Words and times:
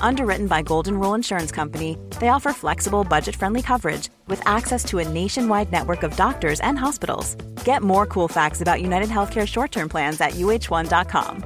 Underwritten 0.00 0.46
by 0.46 0.62
Golden 0.62 0.98
Rule 0.98 1.14
Insurance 1.14 1.52
Company, 1.54 1.96
they 2.20 2.28
offer 2.28 2.52
flexible, 2.52 3.04
budget-friendly 3.04 3.62
coverage 3.62 4.08
with 4.28 4.42
access 4.46 4.84
to 4.84 4.98
a 4.98 5.08
nationwide 5.08 5.70
network 5.70 6.02
of 6.02 6.16
doctors 6.16 6.60
and 6.60 6.78
hospitals. 6.78 7.36
Get 7.64 7.82
more 7.82 8.06
cool 8.06 8.28
facts 8.28 8.62
about 8.62 8.80
United 8.82 9.08
Healthcare 9.08 9.46
short-term 9.46 9.88
plans 9.88 10.20
at 10.20 10.30
uh1.com. 10.32 11.44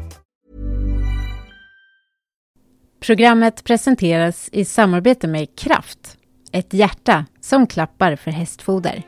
Programmet 3.06 3.64
presenteras 3.64 4.48
i 4.52 4.64
samarbete 4.64 5.26
med 5.26 5.58
Kraft, 5.58 6.18
ett 6.52 6.74
hjärta 6.74 7.26
som 7.40 7.66
klappar 7.66 8.16
för 8.16 8.30
hästfoder. 8.30 9.02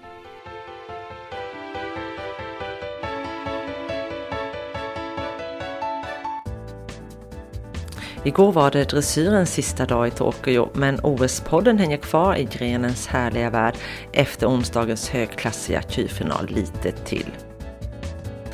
Igår 8.27 8.53
var 8.53 8.71
det 8.71 8.85
dressyrens 8.85 9.51
sista 9.51 9.87
dag 9.87 10.09
i 10.09 10.11
Tokyo, 10.11 10.69
men 10.75 11.01
OS-podden 11.01 11.79
hänger 11.79 11.97
kvar 11.97 12.37
i 12.37 12.45
grenens 12.45 13.07
härliga 13.07 13.51
värld 13.51 13.75
efter 14.13 14.47
onsdagens 14.47 15.09
högklassiga 15.09 15.83
Q-final 15.83 16.47
lite 16.47 16.93
till. 16.93 17.31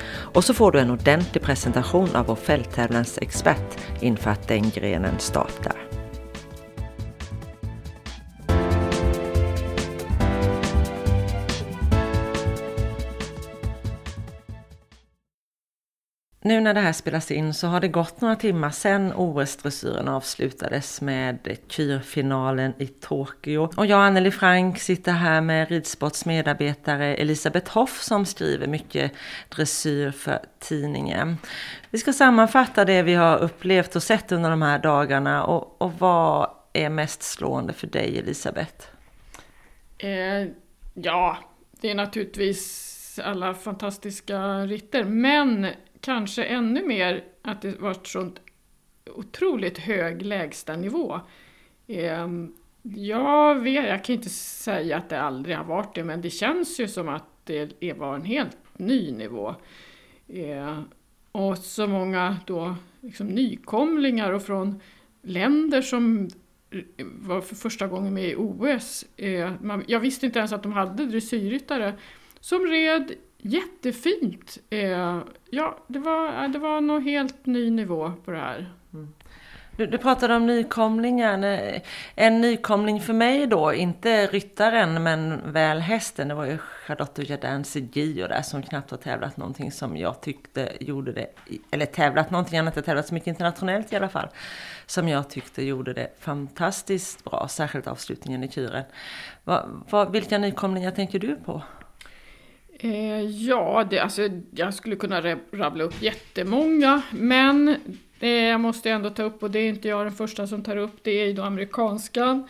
Och 0.09 0.45
så 0.45 0.55
får 0.55 0.73
du 0.73 0.81
en 0.81 0.91
ordentlig 0.91 1.43
presentation 1.43 2.17
av 2.17 2.27
vår 2.27 2.37
fälttävlansexpert 2.37 3.79
inför 4.01 4.31
att 4.31 4.49
den 4.49 4.71
grenen 4.71 5.19
startar. 5.19 5.82
Nu 16.45 16.61
när 16.61 16.75
det 16.75 16.81
här 16.81 16.93
spelas 16.93 17.31
in 17.31 17.55
så 17.55 17.67
har 17.67 17.81
det 17.81 17.89
gått 17.89 18.21
några 18.21 18.37
timmar 18.37 18.71
sedan 18.71 19.13
OS-dressyren 19.13 20.09
avslutades 20.09 21.01
med 21.01 21.57
kyrfinalen 21.69 22.73
i 22.79 22.87
Tokyo. 22.87 23.71
Och 23.77 23.87
jag, 23.87 24.07
Anneli 24.07 24.31
Frank, 24.31 24.79
sitter 24.79 25.13
här 25.13 25.41
med 25.41 25.69
ridsports 25.69 26.25
medarbetare 26.25 27.15
Elisabeth 27.15 27.73
Hoff 27.73 28.03
som 28.03 28.27
skriver 28.27 28.67
mycket 28.67 29.13
dressyr 29.49 30.11
för 30.11 30.39
tidningen. 30.59 31.37
Vi 31.91 31.99
ska 31.99 32.13
sammanfatta 32.13 32.85
det 32.85 33.03
vi 33.03 33.15
har 33.15 33.39
upplevt 33.39 33.97
och 33.97 34.03
sett 34.03 34.33
under 34.33 34.51
de 34.51 34.63
här 34.63 34.79
dagarna 34.79 35.45
och, 35.45 35.83
och 35.83 35.93
vad 35.99 36.51
är 36.73 36.89
mest 36.89 37.23
slående 37.23 37.73
för 37.73 37.87
dig 37.87 38.19
Elisabeth? 38.19 38.87
Eh, 39.99 40.49
ja, 40.95 41.39
det 41.81 41.91
är 41.91 41.95
naturligtvis 41.95 42.92
alla 43.19 43.55
fantastiska 43.55 44.67
ritter, 44.67 45.05
men 45.05 45.67
kanske 46.01 46.45
ännu 46.45 46.87
mer 46.87 47.25
att 47.43 47.63
det 47.63 47.81
var 47.81 47.97
sånt 48.05 48.41
otroligt 49.11 49.79
hög 49.79 50.23
lägstanivå. 50.23 51.21
Ehm, 51.87 52.55
jag, 52.83 53.55
vet, 53.55 53.89
jag 53.89 54.05
kan 54.05 54.15
inte 54.15 54.31
säga 54.31 54.97
att 54.97 55.09
det 55.09 55.21
aldrig 55.21 55.57
har 55.57 55.65
varit 55.65 55.95
det, 55.95 56.05
men 56.05 56.21
det 56.21 56.31
känns 56.31 56.81
ju 56.81 56.89
som 56.89 57.09
att 57.09 57.25
det 57.45 57.93
var 57.97 58.15
en 58.15 58.25
helt 58.25 58.57
ny 58.73 59.13
nivå. 59.13 59.55
Ehm, 60.29 60.85
och 61.33 61.59
så 61.59 61.87
många 61.87 62.37
då 62.47 62.75
liksom 63.01 63.27
nykomlingar 63.27 64.33
och 64.33 64.43
från 64.43 64.81
länder 65.23 65.83
som 65.83 66.29
var 66.99 67.41
för 67.41 67.55
första 67.55 67.87
gången 67.87 68.15
med 68.15 68.29
i 68.29 68.35
OS. 68.37 69.07
Ehm, 69.17 69.85
jag 69.87 70.01
visste 70.01 70.27
inte 70.27 70.39
ens 70.39 70.53
att 70.53 70.63
de 70.63 70.73
hade 70.73 71.07
dressyrryttare 71.07 71.95
som 72.43 72.67
red 72.67 73.13
Jättefint! 73.45 74.59
Eh, 74.71 75.21
ja, 75.51 75.77
det 75.87 75.99
var, 75.99 76.45
eh, 76.45 76.51
det 76.51 76.59
var 76.59 76.81
nog 76.81 77.03
helt 77.03 77.47
ny 77.47 77.71
nivå 77.71 78.13
på 78.25 78.31
det 78.31 78.39
här. 78.39 78.73
Mm. 78.95 79.13
Du, 79.77 79.87
du, 79.87 79.99
pratade 79.99 80.37
om 80.37 80.47
nykomlingar. 80.47 81.45
Eh, 81.45 81.83
en 82.15 82.41
nykomling 82.41 83.01
för 83.01 83.13
mig 83.13 83.47
då, 83.47 83.75
inte 83.75 84.27
ryttaren 84.27 85.03
men 85.03 85.53
väl 85.53 85.81
hästen, 85.81 86.29
det 86.29 86.35
var 86.35 86.45
ju 86.45 86.59
Charlotte 86.59 87.19
Jardin 87.31 87.65
Segio 87.65 88.29
där 88.29 88.43
som 88.43 88.63
knappt 88.63 88.91
har 88.91 88.99
tävlat 88.99 89.37
någonting 89.37 89.73
som 89.73 89.97
jag 89.97 90.21
tyckte 90.21 90.73
gjorde 90.81 91.13
det, 91.13 91.27
eller 91.71 91.87
tävlat 91.87 92.31
någonting 92.31 92.59
annat, 92.59 92.75
har 92.75 92.83
tävlat 92.83 93.07
så 93.07 93.15
mycket 93.15 93.27
internationellt 93.27 93.93
i 93.93 93.97
alla 93.97 94.09
fall, 94.09 94.29
som 94.87 95.09
jag 95.09 95.31
tyckte 95.31 95.65
gjorde 95.65 95.93
det 95.93 96.09
fantastiskt 96.21 97.25
bra, 97.25 97.49
särskilt 97.49 97.87
avslutningen 97.87 98.45
i 98.45 98.49
kuren. 98.49 98.85
Va, 99.45 99.69
va, 99.91 100.05
vilka 100.05 100.39
nykomlingar 100.39 100.91
tänker 100.91 101.19
du 101.19 101.37
på? 101.37 101.63
Eh, 102.85 103.21
ja, 103.21 103.87
det, 103.91 103.99
alltså, 103.99 104.29
jag 104.51 104.75
skulle 104.75 104.97
kunna 104.97 105.21
rabbla 105.53 105.85
upp 105.85 106.03
jättemånga, 106.03 107.03
men 107.11 107.77
det 108.19 108.43
jag 108.43 108.61
måste 108.61 108.91
ändå 108.91 109.11
ta 109.11 109.23
upp, 109.23 109.43
och 109.43 109.51
det 109.51 109.59
är 109.59 109.69
inte 109.69 109.89
jag 109.89 110.07
den 110.07 110.13
första 110.13 110.47
som 110.47 110.63
tar 110.63 110.77
upp, 110.77 110.97
det 111.03 111.11
är 111.11 111.27
ju 111.27 111.33
då 111.33 111.43
amerikanskan 111.43 112.49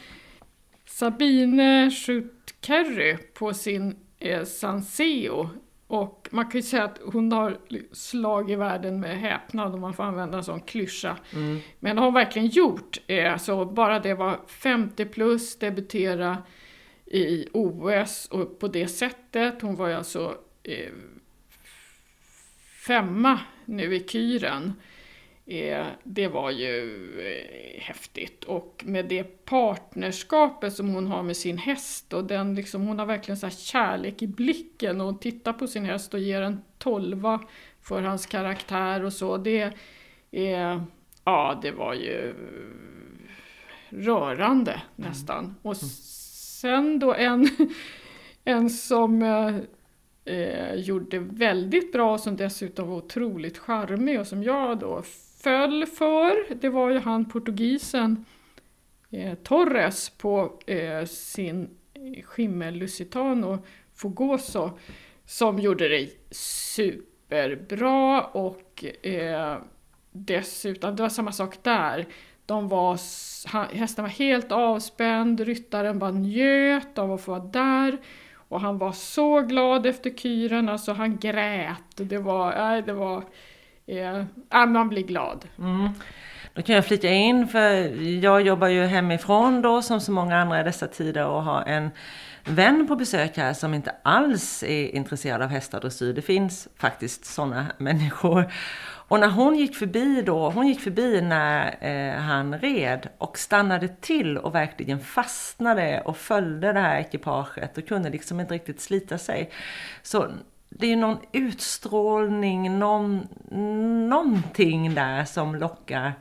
Sabine 0.87 1.91
Schut-Kerry 1.91 3.16
på 3.34 3.54
sin 3.54 3.97
eh, 4.19 4.44
Sanseo. 4.44 5.50
Och 5.87 6.28
man 6.31 6.44
kan 6.44 6.60
ju 6.60 6.62
säga 6.62 6.84
att 6.84 7.00
hon 7.04 7.32
har 7.32 7.59
slagit 7.93 8.59
världen 8.59 9.00
med 9.00 9.20
häpnad 9.20 9.75
om 9.75 9.81
man 9.81 9.94
får 9.94 10.04
använda 10.04 10.38
en 10.38 10.44
sån 10.44 10.60
klyscha. 10.60 11.16
Mm. 11.34 11.59
Men 11.81 11.97
det 11.97 12.03
har 12.03 12.06
hon 12.06 12.14
verkligen 12.14 12.49
gjort. 12.49 12.99
Eh, 13.06 13.37
så 13.37 13.64
bara 13.64 14.00
det 14.00 14.14
var 14.14 14.41
50 14.47 15.04
plus, 15.04 15.59
debutera 15.59 16.38
i 17.12 17.49
OS 17.53 18.28
och 18.31 18.59
på 18.59 18.69
det 18.69 18.89
sättet. 18.89 19.62
Hon 19.62 19.77
var 19.77 19.89
ju 19.89 19.95
alltså 19.95 20.37
eh, 20.62 20.93
femma 22.87 23.41
nu 23.65 23.95
i 23.95 24.09
Kyren. 24.09 24.73
Eh, 25.47 25.87
det 26.03 26.29
var 26.29 26.50
ju 26.50 27.09
eh, 27.20 27.82
häftigt. 27.82 28.44
Och 28.44 28.82
med 28.87 29.06
det 29.06 29.44
partnerskapet 29.44 30.73
som 30.73 30.88
hon 30.88 31.06
har 31.06 31.23
med 31.23 31.37
sin 31.37 31.59
häst 31.59 32.12
och 32.12 32.25
den 32.25 32.55
liksom, 32.55 32.87
hon 32.87 32.99
har 32.99 33.06
verkligen 33.06 33.37
så 33.37 33.50
kärlek 33.50 34.23
i 34.23 34.26
blicken 34.26 35.00
och 35.00 35.06
hon 35.06 35.19
tittar 35.19 35.53
på 35.53 35.67
sin 35.67 35.85
häst 35.85 36.15
och 36.15 36.20
ger 36.20 36.43
en 36.43 36.62
tolva 36.79 37.41
för 37.81 38.03
hans 38.03 38.26
karaktär 38.26 39.05
och 39.05 39.12
så. 39.12 39.37
Det, 39.37 39.73
eh, 40.31 40.82
ja, 41.25 41.58
det 41.62 41.70
var 41.70 41.94
ju 41.94 42.35
rörande 43.88 44.82
nästan. 44.97 45.44
Mm. 45.44 45.56
Och 45.62 45.76
sen 46.62 46.99
då 46.99 47.14
en, 47.14 47.49
en 48.44 48.70
som 48.70 49.23
eh, 49.23 49.56
eh, 50.35 50.75
gjorde 50.75 51.19
väldigt 51.19 51.93
bra, 51.93 52.12
och 52.12 52.20
som 52.20 52.37
dessutom 52.37 52.88
var 52.88 52.97
otroligt 52.97 53.59
charmig 53.59 54.20
och 54.20 54.26
som 54.26 54.43
jag 54.43 54.79
då 54.79 55.03
föll 55.43 55.87
för, 55.87 56.55
det 56.55 56.69
var 56.69 56.91
ju 56.91 56.99
han 56.99 57.25
portugisen 57.25 58.25
eh, 59.11 59.35
Torres 59.35 60.11
på 60.11 60.61
eh, 60.67 61.05
sin 61.05 61.70
skimmel 62.25 62.75
Lusitano 62.75 63.58
Fogoso 63.94 64.79
som 65.25 65.58
gjorde 65.58 65.88
det 65.88 66.08
superbra 66.31 68.23
och 68.23 68.85
eh, 69.06 69.58
dessutom, 70.12 70.97
det 70.97 71.03
var 71.03 71.11
samma 71.11 71.32
sak 71.32 71.58
där. 71.62 72.06
De 72.52 72.69
var, 72.69 72.99
hästen 73.75 74.04
var 74.04 74.10
helt 74.10 74.52
avspänd, 74.52 75.40
ryttaren 75.40 75.99
bara 75.99 76.10
njöt 76.10 76.99
av 76.99 77.12
att 77.12 77.20
få 77.20 77.31
vara 77.31 77.44
där. 77.44 77.99
Och 78.49 78.60
han 78.60 78.78
var 78.78 78.93
så 78.93 79.40
glad 79.40 79.87
efter 79.87 80.10
kyren, 80.10 80.69
alltså 80.69 80.93
han 80.93 81.16
grät. 81.16 81.96
Det 81.96 82.19
var, 82.19 82.76
äh, 82.76 82.84
det 82.84 82.93
var, 82.93 83.25
eh, 83.87 84.25
ja 84.50 84.66
man 84.66 84.88
blir 84.88 85.02
glad. 85.02 85.44
Mm. 85.58 85.88
Då 86.54 86.62
kan 86.62 86.75
jag 86.75 86.87
flika 86.87 87.08
in, 87.08 87.49
för 87.49 87.62
jag 88.25 88.43
jobbar 88.43 88.69
ju 88.69 88.84
hemifrån 88.84 89.62
då 89.62 89.82
som 89.82 90.00
så 90.00 90.12
många 90.12 90.37
andra 90.37 90.60
i 90.60 90.64
dessa 90.64 90.87
tider 90.87 91.26
och 91.26 91.43
har 91.43 91.62
en 91.62 91.90
vän 92.44 92.87
på 92.87 92.97
besök 92.97 93.37
här 93.37 93.53
som 93.53 93.75
inte 93.75 93.94
alls 94.03 94.62
är 94.62 94.94
intresserad 94.94 95.43
av 95.43 95.49
hästar 95.49 95.79
och 95.79 95.83
dressyr. 95.83 96.12
Det 96.12 96.23
finns 96.23 96.69
faktiskt 96.77 97.25
sådana 97.25 97.67
människor. 97.79 98.53
Och 99.09 99.21
när 99.21 99.29
hon 99.29 99.56
gick 99.56 99.77
förbi 99.77 100.23
då, 100.23 100.50
hon 100.50 100.67
gick 100.67 100.81
förbi 100.81 101.21
när 101.21 101.77
eh, 101.81 102.21
han 102.21 102.59
red 102.59 103.09
och 103.19 103.39
stannade 103.39 103.89
till 103.89 104.39
och 104.39 104.55
verkligen 104.55 105.00
fastnade 105.00 106.03
och 106.05 106.17
följde 106.17 106.73
det 106.73 106.81
här 106.81 107.00
ekipaget 107.00 107.79
och 107.79 107.87
kunde 107.87 108.11
liksom 108.11 108.41
inte 108.41 108.55
riktigt 108.55 108.81
slita 108.81 109.19
sig. 109.19 109.50
Så 110.03 110.29
det 110.69 110.87
är 110.87 110.91
ju 110.91 110.97
någon 110.97 111.19
utstrålning, 111.33 112.79
någon, 112.79 113.29
någonting 114.09 114.94
där 114.94 115.25
som 115.25 115.55
lockar 115.55 116.12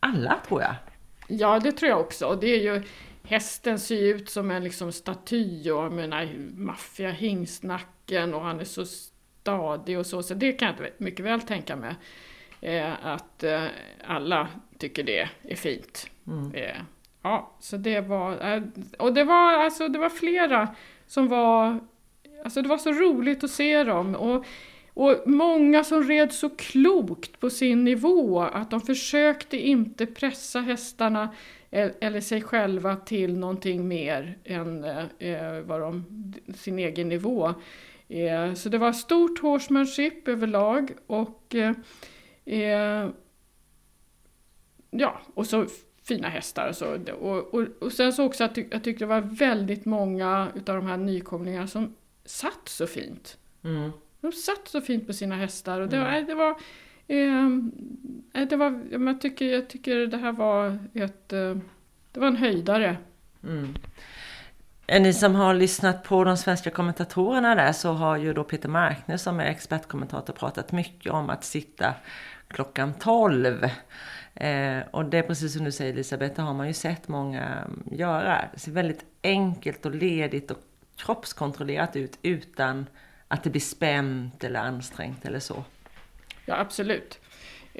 alla 0.00 0.38
tror 0.48 0.62
jag. 0.62 0.74
Ja, 1.28 1.58
det 1.58 1.72
tror 1.72 1.90
jag 1.90 2.00
också. 2.00 2.38
Det 2.40 2.46
är 2.46 2.60
ju, 2.60 2.82
hästen 3.30 3.78
ser 3.78 4.14
ut 4.14 4.30
som 4.30 4.50
en 4.50 4.64
liksom 4.64 4.92
staty 4.92 5.70
och 5.70 5.92
med 5.92 6.04
den 6.04 6.12
här 6.12 6.34
maffiga 6.54 7.10
hingstnacken 7.10 8.34
och 8.34 8.42
han 8.42 8.60
är 8.60 8.64
så 8.64 8.84
stadig 8.86 9.98
och 9.98 10.06
så. 10.06 10.22
Så 10.22 10.34
det 10.34 10.52
kan 10.52 10.74
jag 10.78 10.88
mycket 10.98 11.24
väl 11.24 11.40
tänka 11.40 11.76
mig. 11.76 11.94
Eh, 12.60 13.06
att 13.06 13.42
eh, 13.42 13.64
alla 14.04 14.48
tycker 14.78 15.02
det 15.02 15.28
är 15.42 15.56
fint. 15.56 16.10
Mm. 16.26 16.54
Eh, 16.54 16.76
ja, 17.22 17.56
så 17.60 17.76
det 17.76 18.00
var, 18.00 18.54
eh, 18.54 18.62
och 18.98 19.14
det 19.14 19.24
var 19.24 19.52
alltså 19.52 19.88
det 19.88 19.98
var 19.98 20.10
flera 20.10 20.74
som 21.06 21.28
var, 21.28 21.80
alltså 22.44 22.62
det 22.62 22.68
var 22.68 22.78
så 22.78 22.92
roligt 22.92 23.44
att 23.44 23.50
se 23.50 23.84
dem. 23.84 24.14
Och, 24.14 24.44
och 24.94 25.22
många 25.26 25.84
som 25.84 26.02
red 26.02 26.32
så 26.32 26.50
klokt 26.50 27.40
på 27.40 27.50
sin 27.50 27.84
nivå 27.84 28.40
att 28.40 28.70
de 28.70 28.80
försökte 28.80 29.56
inte 29.56 30.06
pressa 30.06 30.60
hästarna 30.60 31.34
eller 31.70 32.20
sig 32.20 32.42
själva 32.42 32.96
till 32.96 33.38
någonting 33.38 33.88
mer 33.88 34.38
än 34.44 34.84
eh, 35.18 35.60
vad 35.60 35.80
de, 35.80 36.04
sin 36.54 36.78
egen 36.78 37.08
nivå. 37.08 37.54
Eh, 38.08 38.54
så 38.54 38.68
det 38.68 38.78
var 38.78 38.92
stort 38.92 39.38
horsemanship 39.38 40.28
överlag 40.28 40.90
och 41.06 41.54
eh, 41.54 41.74
eh, 42.44 43.08
ja, 44.90 45.20
och 45.34 45.46
så 45.46 45.66
fina 46.02 46.28
hästar. 46.28 46.72
Så, 46.72 47.12
och, 47.12 47.54
och, 47.54 47.66
och 47.80 47.92
sen 47.92 48.12
så 48.12 48.24
också 48.24 48.44
att 48.44 48.56
jag 48.56 48.84
tyckte 48.84 49.04
det 49.04 49.06
var 49.06 49.20
väldigt 49.20 49.84
många 49.84 50.48
utav 50.54 50.76
de 50.76 50.86
här 50.86 50.96
nykomlingarna 50.96 51.66
som 51.66 51.94
satt 52.24 52.68
så 52.68 52.86
fint. 52.86 53.38
Mm. 53.64 53.90
De 54.20 54.32
satt 54.32 54.68
så 54.68 54.80
fint 54.80 55.06
på 55.06 55.12
sina 55.12 55.36
hästar 55.36 55.80
och 55.80 55.88
det, 55.88 55.96
mm. 55.96 56.26
det 56.26 56.34
var 56.34 56.50
eh, 57.06 57.48
det 58.50 58.56
var, 58.56 58.80
jag 58.90 59.20
tycker, 59.20 59.46
jag 59.46 59.68
tycker 59.68 60.06
det 60.06 60.16
här 60.16 60.32
var 60.32 60.78
ett, 60.94 61.32
eh, 61.32 61.56
det 62.12 62.20
var 62.20 62.26
en 62.26 62.36
höjdare. 62.36 62.96
Mm. 63.44 63.74
Ni 64.88 65.12
som 65.12 65.34
har 65.34 65.54
lyssnat 65.54 66.04
på 66.04 66.24
de 66.24 66.36
svenska 66.36 66.70
kommentatorerna 66.70 67.54
där 67.54 67.72
så 67.72 67.92
har 67.92 68.16
ju 68.16 68.32
då 68.32 68.44
Peter 68.44 68.68
Markner 68.68 69.16
som 69.16 69.40
är 69.40 69.44
expertkommentator 69.44 70.32
pratat 70.32 70.72
mycket 70.72 71.12
om 71.12 71.30
att 71.30 71.44
sitta 71.44 71.94
klockan 72.48 72.94
12. 72.94 73.64
Eh, 74.34 74.78
och 74.90 75.04
det 75.04 75.18
är 75.18 75.22
precis 75.22 75.52
som 75.52 75.64
du 75.64 75.72
säger 75.72 75.92
Elisabeth, 75.92 76.34
det 76.36 76.42
har 76.42 76.54
man 76.54 76.66
ju 76.66 76.72
sett 76.72 77.08
många 77.08 77.70
göra. 77.90 78.44
Det 78.52 78.60
ser 78.60 78.72
väldigt 78.72 79.04
enkelt 79.22 79.86
och 79.86 79.94
ledigt 79.94 80.50
och 80.50 80.58
kroppskontrollerat 80.96 81.96
ut 81.96 82.18
utan 82.22 82.86
att 83.28 83.42
det 83.42 83.50
blir 83.50 83.60
spänt 83.60 84.44
eller 84.44 84.60
ansträngt 84.60 85.24
eller 85.24 85.40
så. 85.40 85.64
Ja, 86.46 86.56
absolut. 86.58 87.19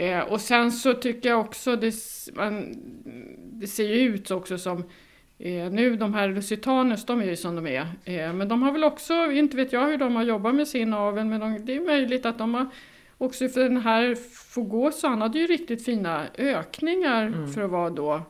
Eh, 0.00 0.20
och 0.20 0.40
sen 0.40 0.72
så 0.72 0.94
tycker 0.94 1.28
jag 1.28 1.40
också, 1.40 1.76
det, 1.76 1.94
man, 2.34 2.74
det 3.36 3.66
ser 3.66 3.88
ju 3.88 4.00
ut 4.00 4.30
också 4.30 4.58
som 4.58 4.84
Eh, 5.42 5.70
nu 5.70 5.96
de 5.96 6.14
här 6.14 6.28
Lusitanes, 6.28 7.06
de 7.06 7.20
är 7.20 7.24
ju 7.24 7.36
som 7.36 7.56
de 7.56 7.66
är. 7.66 7.86
Eh, 8.04 8.32
men 8.32 8.48
de 8.48 8.62
har 8.62 8.72
väl 8.72 8.84
också, 8.84 9.14
inte 9.32 9.56
vet 9.56 9.72
jag 9.72 9.86
hur 9.86 9.98
de 9.98 10.16
har 10.16 10.22
jobbat 10.22 10.54
med 10.54 10.68
sin 10.68 10.94
avel, 10.94 11.24
men 11.24 11.40
de, 11.40 11.64
det 11.64 11.76
är 11.76 11.80
möjligt 11.80 12.26
att 12.26 12.38
de 12.38 12.54
har 12.54 12.66
också 13.18 13.48
för 13.48 13.60
den 13.60 13.76
här 13.76 14.14
Fogoso, 14.54 15.06
han 15.06 15.20
hade 15.20 15.38
ju 15.38 15.46
riktigt 15.46 15.84
fina 15.84 16.26
ökningar 16.38 17.26
mm. 17.26 17.52
för 17.52 17.62
att 17.62 17.70
vara 17.70 17.90
då 17.90 18.22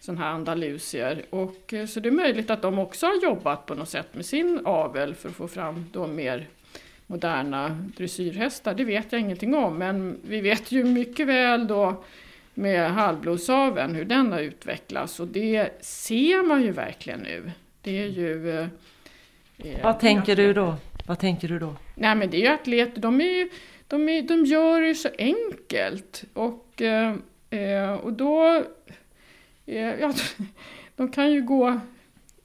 sån 0.00 0.18
här 0.18 0.26
andalusier. 0.26 1.24
Och, 1.30 1.74
eh, 1.74 1.86
så 1.86 2.00
det 2.00 2.08
är 2.08 2.12
möjligt 2.12 2.50
att 2.50 2.62
de 2.62 2.78
också 2.78 3.06
har 3.06 3.22
jobbat 3.22 3.66
på 3.66 3.74
något 3.74 3.88
sätt 3.88 4.14
med 4.14 4.26
sin 4.26 4.60
avel 4.64 5.14
för 5.14 5.28
att 5.28 5.34
få 5.34 5.48
fram 5.48 5.86
då 5.92 6.06
mer 6.06 6.48
moderna 7.10 7.68
dressyrhästar. 7.96 8.74
Det 8.74 8.84
vet 8.84 9.12
jag 9.12 9.20
ingenting 9.20 9.54
om, 9.54 9.78
men 9.78 10.20
vi 10.22 10.40
vet 10.40 10.72
ju 10.72 10.84
mycket 10.84 11.26
väl 11.26 11.66
då 11.66 12.04
med 12.54 12.90
halvblodsaveln, 12.90 13.94
hur 13.94 14.04
den 14.04 14.32
har 14.32 14.40
utvecklats 14.40 15.20
och 15.20 15.26
det 15.26 15.84
ser 15.84 16.42
man 16.46 16.62
ju 16.62 16.70
verkligen 16.70 17.20
nu. 17.20 17.50
Det 17.82 18.02
är 18.02 18.06
ju... 18.06 18.60
Eh, 18.60 18.66
Vad 19.82 20.00
tänker 20.00 20.36
du 20.36 20.52
då? 20.52 20.74
Vad 21.06 21.18
tänker 21.18 21.48
du 21.48 21.58
då? 21.58 21.76
Nej 21.94 22.14
men 22.14 22.30
det 22.30 22.36
är 22.36 22.40
ju 22.40 22.54
atleter, 22.54 23.00
de, 23.00 23.20
är, 23.20 23.48
de, 23.86 24.08
är, 24.08 24.22
de 24.22 24.44
gör 24.44 24.80
det 24.80 24.94
så 24.94 25.08
enkelt 25.18 26.24
och, 26.32 26.82
eh, 26.82 27.14
eh 27.50 27.92
och 27.92 28.12
då... 28.12 28.64
Eh, 29.66 30.00
ja, 30.00 30.12
de 30.96 31.10
kan 31.10 31.32
ju 31.32 31.42
gå 31.42 31.80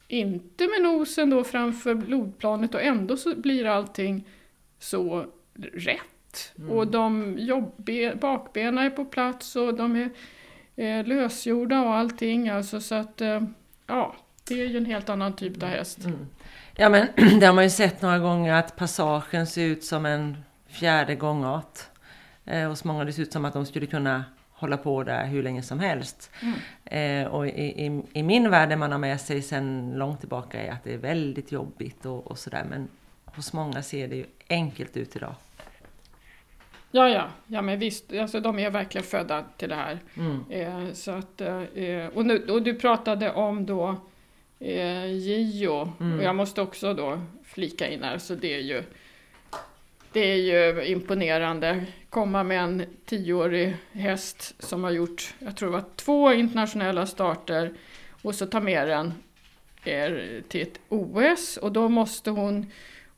inte 0.08 0.68
med 0.68 0.82
nosen 0.82 1.30
då 1.30 1.44
framför 1.44 1.96
blodplanet 1.96 2.76
och 2.76 2.82
ändå 2.82 3.18
så 3.18 3.36
blir 3.36 3.66
allting 3.66 4.24
så 4.86 5.26
rätt 5.74 6.02
Mm. 6.58 6.72
Och 6.72 6.88
de 6.88 7.36
jobb, 7.40 7.90
bakbenen 8.22 8.78
är 8.78 8.90
på 8.90 9.06
plats 9.06 9.56
och 9.56 9.74
de 9.74 9.96
är 9.96 10.10
eh, 10.76 11.06
lösgjorda 11.06 11.82
och 11.82 11.94
allting. 11.94 12.50
Alltså, 12.50 12.82
så 12.82 12.96
att, 12.96 13.22
eh, 13.22 13.42
ja, 13.88 14.16
det 14.48 14.62
är 14.62 14.66
ju 14.66 14.78
en 14.78 14.86
helt 14.86 15.10
annan 15.10 15.34
typ 15.34 15.64
av 15.64 15.70
häst. 15.70 16.06
Mm. 16.06 16.28
Ja, 16.76 16.90
men 16.90 17.08
det 17.40 17.46
har 17.46 17.54
man 17.54 17.64
ju 17.64 17.70
sett 17.70 18.02
några 18.02 18.20
gånger 18.20 18.54
att 18.54 18.76
passagen 18.76 19.48
ser 19.48 19.66
ut 19.66 19.84
som 19.84 20.06
en 20.06 20.38
fjärde 20.68 21.16
gångart. 21.16 21.80
Eh, 22.46 22.70
hos 22.70 22.84
många 22.84 23.06
det 23.06 23.14
ser 23.14 23.22
ut 23.22 23.34
som 23.34 23.46
att 23.46 23.54
de 23.54 23.66
skulle 23.66 23.86
kunna 23.86 24.24
hålla 24.52 24.78
på 24.78 25.04
där 25.04 25.26
hur 25.26 25.44
länge 25.44 25.62
som 25.62 25.80
helst. 25.80 26.32
Mm. 26.42 26.56
Eh, 26.86 27.32
och 27.32 27.48
i, 27.48 27.86
i, 27.86 28.01
i, 28.13 28.24
min 28.24 28.50
värld, 28.50 28.70
det 28.70 28.75
man 28.75 28.92
har 28.92 29.00
med 29.00 29.22
sig 29.22 29.42
sedan 29.42 29.94
långt 29.96 30.20
tillbaka, 30.20 30.62
är 30.62 30.72
att 30.72 30.84
det 30.84 30.94
är 30.94 30.98
väldigt 30.98 31.51
jobbigt 31.51 32.06
och, 32.06 32.27
och 32.27 32.38
sådär. 32.38 32.65
Men 32.70 32.88
hos 33.36 33.54
många 33.54 33.84
ser 33.84 34.08
det 34.08 34.15
ju 34.15 34.25
enkelt 34.50 34.98
ut 34.98 35.15
idag. 35.15 35.36
Ja, 36.92 37.10
ja, 37.10 37.30
ja 37.48 37.62
men 37.62 37.80
visst, 37.80 38.13
alltså, 38.13 38.39
de 38.39 38.60
är 38.60 38.70
verkligen 38.70 39.06
födda 39.06 39.46
till 39.58 39.70
det 39.70 39.75
här. 39.75 40.00
Mm. 40.18 40.44
Eh, 40.50 40.94
så 40.94 41.12
att, 41.12 41.42
eh, 41.42 42.08
och, 42.13 42.25
nu, 42.25 42.48
och 42.50 42.62
du 42.62 42.75
pratade 42.75 43.32
om 43.32 43.65
då 43.65 43.96
eh, 44.60 45.06
Gio, 45.06 45.94
mm. 46.00 46.20
och 46.20 46.25
jag 46.25 46.36
måste 46.36 46.62
också 46.62 46.94
då 46.94 47.22
flika 47.44 47.88
in 47.88 48.04
här, 48.04 48.18
så 48.18 48.36
det 48.36 48.56
är 48.56 48.60
ju 48.60 48.84
det 50.12 50.32
är 50.32 50.36
ju 50.36 50.86
imponerande. 50.86 51.86
Komma 52.10 52.44
med 52.44 52.63
en 52.63 52.86
tioårig 53.06 53.75
häst 53.92 54.56
som 54.60 54.84
har 54.84 54.92
gjort, 54.92 55.34
jag 55.39 55.58
tror 55.58 55.70
det 55.70 55.77
var 55.77 55.86
två 55.96 56.34
internationella 56.34 57.06
starter 57.06 57.74
och 58.22 58.36
så 58.36 58.46
ta 58.46 58.60
med 58.60 58.88
den 58.88 59.13
till 60.48 60.62
ett 60.62 60.80
OS 60.89 61.58
och 61.58 61.72
då 61.72 61.89
måste 61.89 62.30
hon, 62.30 62.72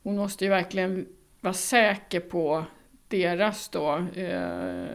hon 0.08 0.16
måste 0.16 0.44
ju 0.44 0.50
verkligen 0.50 1.06
vara 1.40 1.54
säker 1.54 2.20
på 2.20 2.64
deras 3.08 3.68
då 3.68 4.06
eh, 4.14 4.86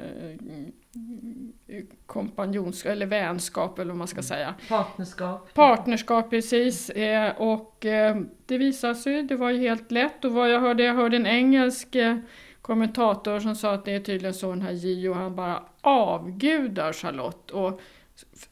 kompanjonskap 2.05 2.91
eller 2.91 3.05
vänskap 3.05 3.79
eller 3.79 3.91
vad 3.91 3.97
man 3.97 4.07
ska 4.07 4.15
mm. 4.15 4.23
säga. 4.23 4.55
Partnerskap. 4.69 5.53
Partnerskap 5.53 6.29
precis. 6.29 6.89
Eh, 6.89 7.31
och 7.37 7.85
eh, 7.85 8.17
det 8.45 8.57
visade 8.57 8.95
sig, 8.95 9.23
det 9.23 9.35
var 9.35 9.49
ju 9.49 9.59
helt 9.59 9.91
lätt 9.91 10.25
och 10.25 10.31
vad 10.31 10.49
jag 10.49 10.59
hörde, 10.59 10.83
jag 10.83 10.93
hörde 10.93 11.17
en 11.17 11.27
engelsk 11.27 11.95
eh, 11.95 12.17
kommentator 12.61 13.39
som 13.39 13.55
sa 13.55 13.73
att 13.73 13.85
det 13.85 13.95
är 13.95 13.99
tydligen 13.99 14.33
så 14.33 14.49
den 14.49 14.61
här 14.61 14.71
Gio, 14.71 15.13
han 15.13 15.35
bara 15.35 15.63
avgudar 15.81 16.93
Charlotte 16.93 17.51
och 17.51 17.81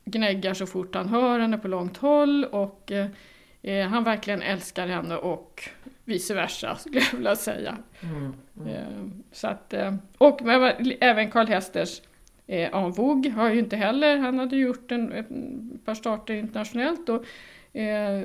gnäggar 0.06 0.54
så 0.54 0.66
fort 0.66 0.96
han 0.96 1.10
hör 1.10 1.40
henne 1.40 1.58
på 1.58 1.68
långt 1.68 1.98
håll 1.98 2.46
och 2.46 2.92
eh, 2.92 3.08
eh, 3.62 3.88
han 3.88 4.04
verkligen 4.04 4.42
älskar 4.42 4.88
henne 4.88 5.16
och 5.16 5.70
vice 6.12 6.34
versa 6.34 6.76
skulle 6.80 7.00
jag 7.00 7.18
vilja 7.18 7.36
säga. 7.36 7.78
Mm, 8.02 8.34
mm. 8.58 8.68
Eh, 8.68 9.08
så 9.32 9.48
att, 9.48 9.74
eh, 9.74 9.96
och 10.18 10.40
även 11.00 11.32
Karl 11.32 11.48
Hesters 11.48 12.02
eh, 12.48 12.76
Anvog 12.76 13.28
har 13.28 13.50
ju 13.50 13.60
inte 13.60 13.76
heller, 13.76 14.18
han 14.18 14.40
hade 14.40 14.56
gjort 14.56 14.92
en, 14.92 15.12
ett 15.12 15.28
par 15.86 15.96
starter 15.96 16.34
internationellt 16.34 17.10
och 17.10 17.26
eh, 17.78 18.24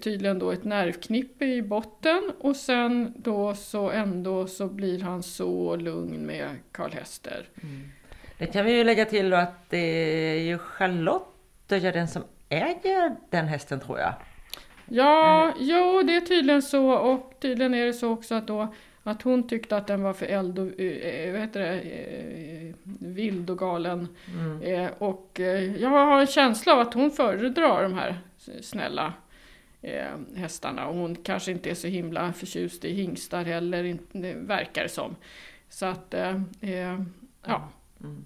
tydligen 0.00 0.38
då 0.38 0.50
ett 0.50 0.64
nervknippe 0.64 1.44
i 1.44 1.62
botten 1.62 2.32
och 2.38 2.56
sen 2.56 3.14
då 3.16 3.54
så 3.54 3.90
ändå 3.90 4.46
så 4.46 4.66
blir 4.66 5.00
han 5.00 5.22
så 5.22 5.76
lugn 5.76 6.26
med 6.26 6.48
Karl 6.72 6.90
Hester. 6.90 7.48
Mm. 7.62 7.88
Det 8.38 8.46
kan 8.46 8.64
vi 8.64 8.72
ju 8.72 8.84
lägga 8.84 9.04
till 9.04 9.30
då 9.30 9.36
att 9.36 9.70
det 9.70 9.78
är 9.78 10.40
ju 10.40 10.58
Charlotte, 10.58 11.34
den 11.68 12.08
som 12.08 12.22
äger 12.48 13.16
den 13.30 13.46
hästen 13.46 13.80
tror 13.80 13.98
jag. 13.98 14.14
Ja, 14.88 15.42
mm. 15.42 15.54
jo 15.60 16.02
det 16.02 16.16
är 16.16 16.20
tydligen 16.20 16.62
så 16.62 16.90
och 16.90 17.34
tydligen 17.40 17.74
är 17.74 17.86
det 17.86 17.92
så 17.92 18.10
också 18.10 18.34
att 18.34 18.46
då 18.46 18.74
att 19.02 19.22
hon 19.22 19.48
tyckte 19.48 19.76
att 19.76 19.86
den 19.86 20.02
var 20.02 20.12
för 20.12 20.26
eld 20.26 20.58
och, 20.58 20.80
äh, 20.80 21.32
vad 21.32 21.40
heter 21.40 21.60
det, 21.60 21.80
äh, 21.80 22.74
vild 22.98 23.50
och 23.50 23.58
galen. 23.58 24.08
Mm. 24.34 24.92
Och 24.98 25.40
jag 25.78 25.90
har 25.90 26.20
en 26.20 26.26
känsla 26.26 26.72
av 26.72 26.80
att 26.80 26.94
hon 26.94 27.10
föredrar 27.10 27.82
de 27.82 27.94
här 27.94 28.18
snälla 28.60 29.12
hästarna. 30.36 30.86
Och 30.86 30.94
hon 30.94 31.16
kanske 31.16 31.52
inte 31.52 31.70
är 31.70 31.74
så 31.74 31.86
himla 31.86 32.32
förtjust 32.32 32.84
i 32.84 32.92
hingstar 32.92 33.44
heller, 33.44 33.84
inte, 33.84 34.34
verkar 34.34 34.82
det 34.82 34.88
som. 34.88 35.16
Så 35.68 35.86
att, 35.86 36.14
ja. 37.44 37.68
Mm. 38.00 38.24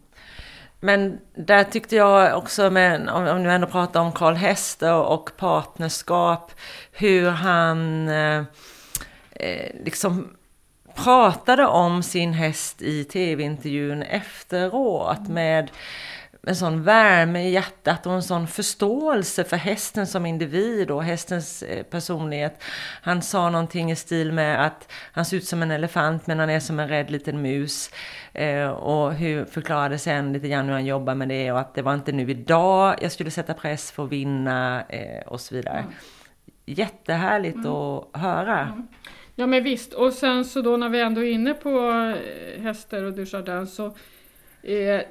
Men 0.85 1.21
där 1.35 1.65
tyckte 1.65 1.97
jag 1.97 2.39
också, 2.39 2.71
med, 2.71 3.09
om, 3.09 3.27
om 3.29 3.43
du 3.43 3.51
ändå 3.51 3.67
pratar 3.67 4.01
om 4.01 4.13
Karl 4.13 4.35
Hester 4.35 4.95
och 4.95 5.31
partnerskap, 5.37 6.53
hur 6.93 7.31
han 7.31 8.09
eh, 8.09 8.43
eh, 9.31 9.71
liksom 9.85 10.37
pratade 10.95 11.67
om 11.67 12.03
sin 12.03 12.33
häst 12.33 12.83
i 12.83 13.05
tv-intervjun 13.05 14.03
efteråt 14.03 15.29
med 15.29 15.71
en 16.47 16.57
sån 16.57 16.83
värme 16.83 17.49
i 17.49 17.51
hjärtat 17.51 18.07
och 18.07 18.13
en 18.13 18.23
sån 18.23 18.47
förståelse 18.47 19.45
för 19.45 19.57
hästen 19.57 20.07
som 20.07 20.27
individ 20.27 20.91
och 20.91 21.05
hästens 21.05 21.63
eh, 21.63 21.83
personlighet. 21.83 22.63
Han 23.03 23.23
sa 23.23 23.51
någonting 23.51 23.91
i 23.91 23.97
stil 23.97 24.33
med 24.33 24.67
att 24.67 24.93
han 25.13 25.25
ser 25.25 25.37
ut 25.37 25.45
som 25.45 25.63
en 25.63 25.71
elefant 25.71 26.27
men 26.27 26.39
han 26.39 26.51
är 26.51 26.61
som 26.61 26.81
en 26.81 26.89
rädd 26.89 27.11
liten 27.11 27.43
mus. 27.43 27.91
Eh, 28.33 28.69
och 28.69 29.15
hur 29.15 29.45
förklarade 29.45 29.99
sen 29.99 30.33
lite 30.33 30.49
grann 30.49 30.67
hur 30.67 30.73
han 30.73 30.87
jobbar 30.87 31.15
med 31.15 31.29
det 31.29 31.53
och 31.53 31.61
att 31.61 31.75
det 31.75 31.83
var 31.83 31.95
inte 31.95 32.13
nu 32.13 32.31
idag 32.31 32.99
jag 33.01 33.13
skulle 33.13 33.31
sätta 33.31 33.55
press 33.55 33.93
för 33.93 34.05
att 34.05 34.13
vinna 34.13 34.85
eh, 34.89 35.27
och 35.27 35.41
så 35.41 35.55
vidare. 35.55 35.79
Mm. 35.79 35.93
Jättehärligt 36.67 37.57
mm. 37.57 37.73
att 37.73 38.09
höra. 38.13 38.61
Mm. 38.61 38.89
Ja 39.35 39.47
men 39.47 39.65
visst, 39.65 39.93
och 39.93 40.13
sen 40.13 40.45
så 40.45 40.63
då 40.63 40.77
när 40.77 40.89
vi 40.89 41.01
ändå 41.01 41.25
är 41.25 41.31
inne 41.31 41.55
på 41.55 41.91
hästar 42.59 43.05
och 43.05 43.13
Dujardin 43.13 43.67
så 43.67 43.87
eh, 44.63 45.03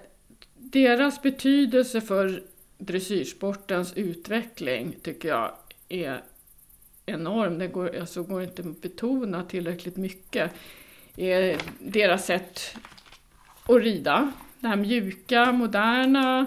deras 0.72 1.22
betydelse 1.22 2.02
för 2.02 2.44
dressyrsportens 2.78 3.94
utveckling 3.96 4.96
tycker 5.02 5.30
jag 5.30 5.52
är 5.90 6.22
enorm. 7.06 7.58
Det 7.58 7.68
går, 7.68 8.00
alltså, 8.00 8.24
går 8.24 8.44
inte 8.44 8.62
att 8.62 8.82
betona 8.82 9.44
tillräckligt 9.44 9.98
mycket. 9.98 10.52
Eh, 11.18 11.60
deras 11.80 12.26
sätt 12.26 12.76
att 13.64 13.82
rida, 13.82 14.32
det 14.60 14.68
här 14.68 14.76
mjuka, 14.76 15.52
moderna 15.52 16.46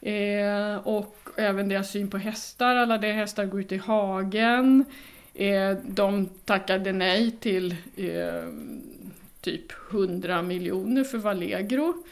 eh, 0.00 0.76
och 0.76 1.28
även 1.36 1.68
deras 1.68 1.90
syn 1.90 2.10
på 2.10 2.18
hästar. 2.18 2.76
Alla 2.76 2.98
de 2.98 3.12
hästar 3.12 3.44
går 3.44 3.60
ut 3.60 3.72
i 3.72 3.76
hagen. 3.76 4.84
Eh, 5.34 5.76
de 5.84 6.26
tackade 6.44 6.92
nej 6.92 7.30
till 7.30 7.76
eh, 7.96 8.48
typ 9.40 9.72
100 9.90 10.42
miljoner 10.42 11.04
för 11.04 11.18
Vallegro. 11.18 12.04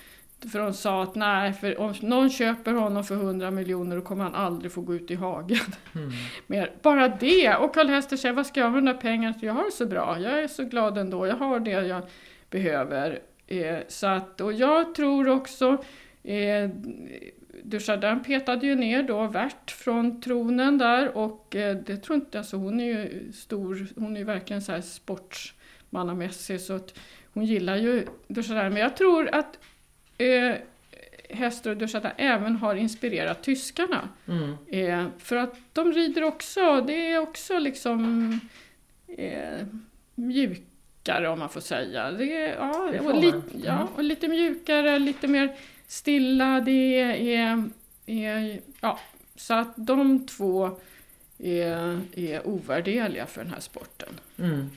För 0.53 0.59
de 0.59 0.75
sa 0.75 1.03
att 1.03 1.15
nej, 1.15 1.53
för 1.53 1.81
om 1.81 1.95
någon 2.01 2.31
köper 2.31 2.73
honom 2.73 3.05
för 3.05 3.15
100 3.15 3.51
miljoner 3.51 3.97
då 3.97 4.03
kommer 4.03 4.25
han 4.25 4.35
aldrig 4.35 4.73
få 4.73 4.81
gå 4.81 4.95
ut 4.95 5.11
i 5.11 5.15
hagen. 5.15 5.59
Mm. 5.95 6.11
Mer. 6.47 6.73
Bara 6.83 7.09
det! 7.09 7.55
Och 7.55 7.75
Karl 7.75 7.89
Hester 7.89 8.17
säger, 8.17 8.35
vad 8.35 8.47
ska 8.47 8.61
jag 8.61 8.73
med 8.73 8.83
de 8.83 8.93
där 8.93 9.01
pengarna 9.01 9.35
Jag 9.41 9.53
har 9.53 9.65
det 9.65 9.71
så 9.71 9.87
bra, 9.87 10.19
jag 10.21 10.43
är 10.43 10.49
så 10.49 10.65
glad 10.65 10.99
ändå, 10.99 11.27
jag 11.27 11.37
har 11.37 11.61
det 11.61 11.71
jag 11.71 12.03
behöver. 12.51 13.21
Eh, 13.47 13.79
så 13.89 14.07
att, 14.07 14.41
och 14.41 14.53
jag 14.53 14.95
tror 14.95 15.29
också, 15.29 15.85
eh, 16.23 16.71
Dujardin 17.63 18.25
petade 18.25 18.67
ju 18.67 18.75
ner 18.75 19.03
då 19.03 19.27
Vert 19.27 19.71
från 19.71 20.21
tronen 20.21 20.79
där 20.79 21.17
och 21.17 21.57
eh, 21.57 21.77
det 21.77 21.97
tror 21.97 22.17
inte, 22.17 22.39
alltså 22.39 22.57
hon 22.57 22.81
är 22.81 22.85
ju 22.85 23.33
stor, 23.33 23.87
hon 23.97 24.15
är 24.17 24.21
ju 24.21 24.25
verkligen 24.25 24.63
så 24.63 24.73
här 24.73 24.81
sportsmannamässig 24.81 26.61
så 26.61 26.75
att 26.75 26.99
hon 27.33 27.45
gillar 27.45 27.77
ju 27.77 28.07
Dujardin. 28.29 28.73
Men 28.73 28.83
jag 28.83 28.97
tror 28.97 29.35
att 29.35 29.59
eh, 30.19 30.55
Hester 31.31 31.71
och 31.71 31.77
Dujardin 31.77 32.11
även 32.17 32.57
har 32.57 32.75
inspirerat 32.75 33.43
tyskarna. 33.43 34.09
Mm. 34.29 34.57
Eh, 34.69 35.07
för 35.19 35.37
att 35.37 35.55
de 35.73 35.93
rider 35.93 36.23
också, 36.23 36.81
det 36.81 37.13
är 37.13 37.19
också 37.19 37.59
liksom 37.59 38.41
eh, 39.19 39.67
mjukare 40.15 41.29
om 41.29 41.39
man 41.39 41.49
får 41.49 41.61
säga. 41.61 42.03
Är, 42.03 42.55
ja, 42.55 42.93
och, 43.01 43.21
li, 43.21 43.33
ja, 43.65 43.73
mm. 43.73 43.87
och 43.95 44.05
lite 44.05 44.29
mjukare, 44.29 44.99
lite 44.99 45.29
mer 45.29 45.57
stilla, 45.87 46.61
det 46.61 47.01
är, 47.01 47.71
är 48.07 48.61
ja, 48.81 48.99
så 49.37 49.55
att 49.55 49.73
de 49.77 50.27
två 50.27 50.71
är, 51.39 52.01
är 52.17 52.47
ovärderliga 52.47 53.27
för 53.27 53.45
den 53.45 53.53
här 53.53 53.61
sporten. 53.61 54.21
Mm. 54.39 54.71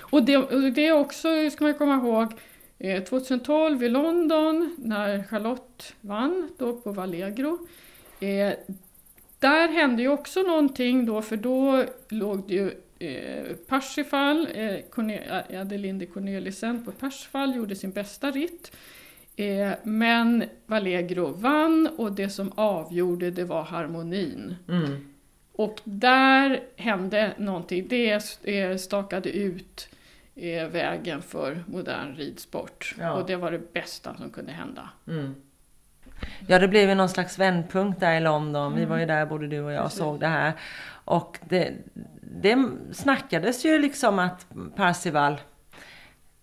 Och, 0.00 0.22
det, 0.22 0.36
och 0.36 0.72
det 0.72 0.86
är 0.86 0.92
också, 0.92 1.50
ska 1.50 1.64
man 1.64 1.74
komma 1.74 1.94
ihåg, 1.94 2.32
2012 2.78 3.82
eh, 3.82 3.86
i 3.86 3.88
London 3.88 4.74
när 4.78 5.22
Charlotte 5.22 5.94
vann 6.00 6.50
då 6.58 6.72
på 6.72 6.92
Vallegro. 6.92 7.58
Eh, 8.20 8.52
där 9.38 9.68
hände 9.68 10.02
ju 10.02 10.08
också 10.08 10.42
någonting 10.42 11.06
då 11.06 11.22
för 11.22 11.36
då 11.36 11.84
låg 12.08 12.48
det 12.48 12.54
ju 12.54 12.70
eh, 12.98 13.56
Parsifal, 13.68 14.48
eh, 14.54 15.60
Adelinde 15.60 16.06
Cornelissen 16.06 16.84
på 16.84 16.92
Parsifal 16.92 17.56
gjorde 17.56 17.76
sin 17.76 17.90
bästa 17.90 18.30
ritt. 18.30 18.72
Eh, 19.36 19.70
men 19.82 20.44
Vallegro 20.66 21.26
vann 21.26 21.88
och 21.96 22.12
det 22.12 22.30
som 22.30 22.52
avgjorde 22.54 23.30
det 23.30 23.44
var 23.44 23.62
harmonin. 23.62 24.54
Mm. 24.68 25.14
Och 25.52 25.80
där 25.84 26.60
hände 26.76 27.32
någonting, 27.38 27.88
det 27.88 28.20
stakade 28.80 29.30
ut 29.30 29.88
eh, 30.38 30.68
vägen 30.68 31.22
för 31.22 31.64
modern 31.66 32.14
ridsport. 32.16 32.94
Ja. 32.98 33.12
Och 33.12 33.26
det 33.26 33.36
var 33.36 33.50
det 33.50 33.72
bästa 33.72 34.16
som 34.16 34.30
kunde 34.30 34.52
hända. 34.52 34.90
Mm. 35.06 35.34
Ja, 36.46 36.58
det 36.58 36.68
blev 36.68 36.88
ju 36.88 36.94
någon 36.94 37.08
slags 37.08 37.38
vändpunkt 37.38 38.00
där 38.00 38.16
i 38.16 38.20
London. 38.20 38.66
Mm. 38.66 38.78
Vi 38.78 38.84
var 38.84 38.98
ju 38.98 39.06
där, 39.06 39.26
både 39.26 39.46
du 39.46 39.60
och 39.60 39.72
jag, 39.72 39.84
och 39.84 39.92
såg 39.92 40.20
det 40.20 40.26
här. 40.26 40.52
Och 41.04 41.38
det, 41.48 41.72
det 42.20 42.68
snackades 42.92 43.64
ju 43.64 43.78
liksom 43.78 44.18
att 44.18 44.46
Parsival, 44.76 45.40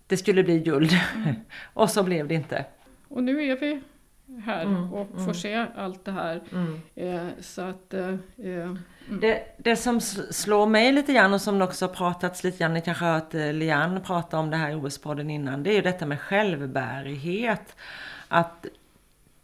det 0.08 0.18
skulle 0.18 0.44
bli 0.44 0.60
guld. 0.60 0.92
Mm. 1.16 1.36
och 1.74 1.90
så 1.90 2.04
blev 2.04 2.28
det 2.28 2.36
inte. 2.36 2.66
Och 3.08 3.24
nu 3.24 3.44
är 3.44 3.56
vi 3.56 3.82
här 4.46 4.62
mm, 4.62 4.94
och 4.94 5.08
får 5.08 5.22
mm. 5.22 5.34
se 5.34 5.66
allt 5.76 6.06
det 6.06 6.12
här. 6.12 6.42
Mm. 6.52 6.82
Eh, 6.96 7.28
så 7.42 7.62
att, 7.62 7.94
eh, 7.94 8.08
eh 8.10 8.18
mm. 8.38 8.80
det, 9.22 9.44
det 9.58 9.76
som 9.76 10.02
slår 10.02 10.66
mig 10.66 10.92
lite 10.92 11.14
grann 11.14 11.34
och 11.34 11.42
som 11.42 11.62
också 11.62 11.88
pratats 11.88 12.44
lite 12.44 12.58
grann, 12.58 12.74
ni 12.74 12.82
kanske 12.82 13.06
har 13.06 13.14
hört 13.14 13.34
eh, 13.34 13.54
Lian 13.54 14.02
prata 14.02 14.40
om 14.40 14.50
det 14.50 14.58
här 14.58 14.72
i 14.72 14.76
OS-podden 14.76 15.30
innan, 15.30 15.64
det 15.64 15.70
är 15.70 15.76
ju 15.76 15.82
detta 15.82 16.06
med 16.06 16.22
självbärighet. 16.22 17.76
Att 18.28 18.66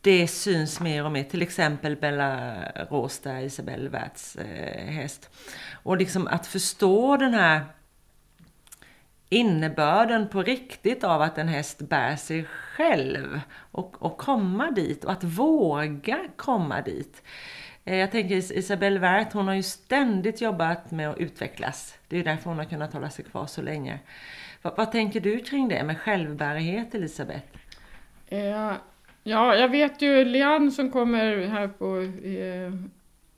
det 0.01 0.27
syns 0.27 0.79
mer 0.79 1.05
och 1.05 1.11
mer, 1.11 1.23
till 1.23 1.41
exempel 1.41 1.95
Bella 1.95 2.55
Råsta, 2.89 3.41
Isabelle 3.41 3.89
Wärts 3.89 4.35
eh, 4.35 4.85
häst. 4.85 5.29
Och 5.83 5.97
liksom 5.97 6.27
att 6.27 6.47
förstå 6.47 7.17
den 7.17 7.33
här 7.33 7.61
innebörden 9.33 10.27
på 10.27 10.41
riktigt 10.41 11.03
av 11.03 11.21
att 11.21 11.37
en 11.37 11.47
häst 11.47 11.79
bär 11.79 12.15
sig 12.15 12.43
själv 12.43 13.39
och, 13.71 14.01
och 14.01 14.17
komma 14.17 14.71
dit 14.71 15.03
och 15.03 15.11
att 15.11 15.23
våga 15.23 16.19
komma 16.35 16.81
dit. 16.81 17.23
Eh, 17.85 17.95
jag 17.95 18.11
tänker 18.11 18.35
Isabelle 18.35 18.99
Wert, 18.99 19.33
hon 19.33 19.47
har 19.47 19.55
ju 19.55 19.63
ständigt 19.63 20.41
jobbat 20.41 20.91
med 20.91 21.09
att 21.09 21.17
utvecklas. 21.17 21.97
Det 22.07 22.17
är 22.17 22.23
därför 22.23 22.49
hon 22.49 22.57
har 22.57 22.65
kunnat 22.65 22.93
hålla 22.93 23.09
sig 23.09 23.25
kvar 23.25 23.45
så 23.45 23.61
länge. 23.61 23.99
Vad, 24.61 24.77
vad 24.77 24.91
tänker 24.91 25.19
du 25.19 25.39
kring 25.39 25.67
det 25.67 25.83
med 25.83 25.99
självbärighet, 25.99 26.95
Elisabeth? 26.95 27.45
Eh, 28.27 28.73
ja, 29.23 29.55
jag 29.55 29.69
vet 29.69 30.01
ju 30.01 30.25
Lian 30.25 30.71
som 30.71 30.91
kommer 30.91 31.47
här 31.47 31.67
på 31.67 31.97
eh, 32.27 32.73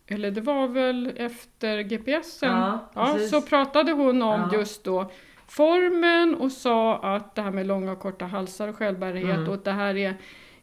eller 0.08 0.32
det 0.32 0.42
var 0.42 0.68
väl 0.68 1.14
efter 1.18 1.82
GPSen, 1.82 2.50
ja, 2.50 2.90
ja, 2.94 3.20
så 3.20 3.42
pratade 3.42 3.92
hon 3.92 4.22
om 4.22 4.50
ja. 4.52 4.58
just 4.60 4.84
då 4.84 5.12
formen 5.56 6.36
och 6.36 6.52
sa 6.52 6.98
att 6.98 7.36
det 7.36 7.42
här 7.42 7.52
med 7.52 7.68
långa 7.68 7.92
och 7.92 8.00
korta 8.00 8.26
halsar 8.26 8.68
och 8.68 8.76
självbärighet 8.76 9.36
mm. 9.36 9.48
och 9.48 9.54
att 9.54 9.64
det 9.64 9.72
här 9.72 9.98
är, 9.98 10.16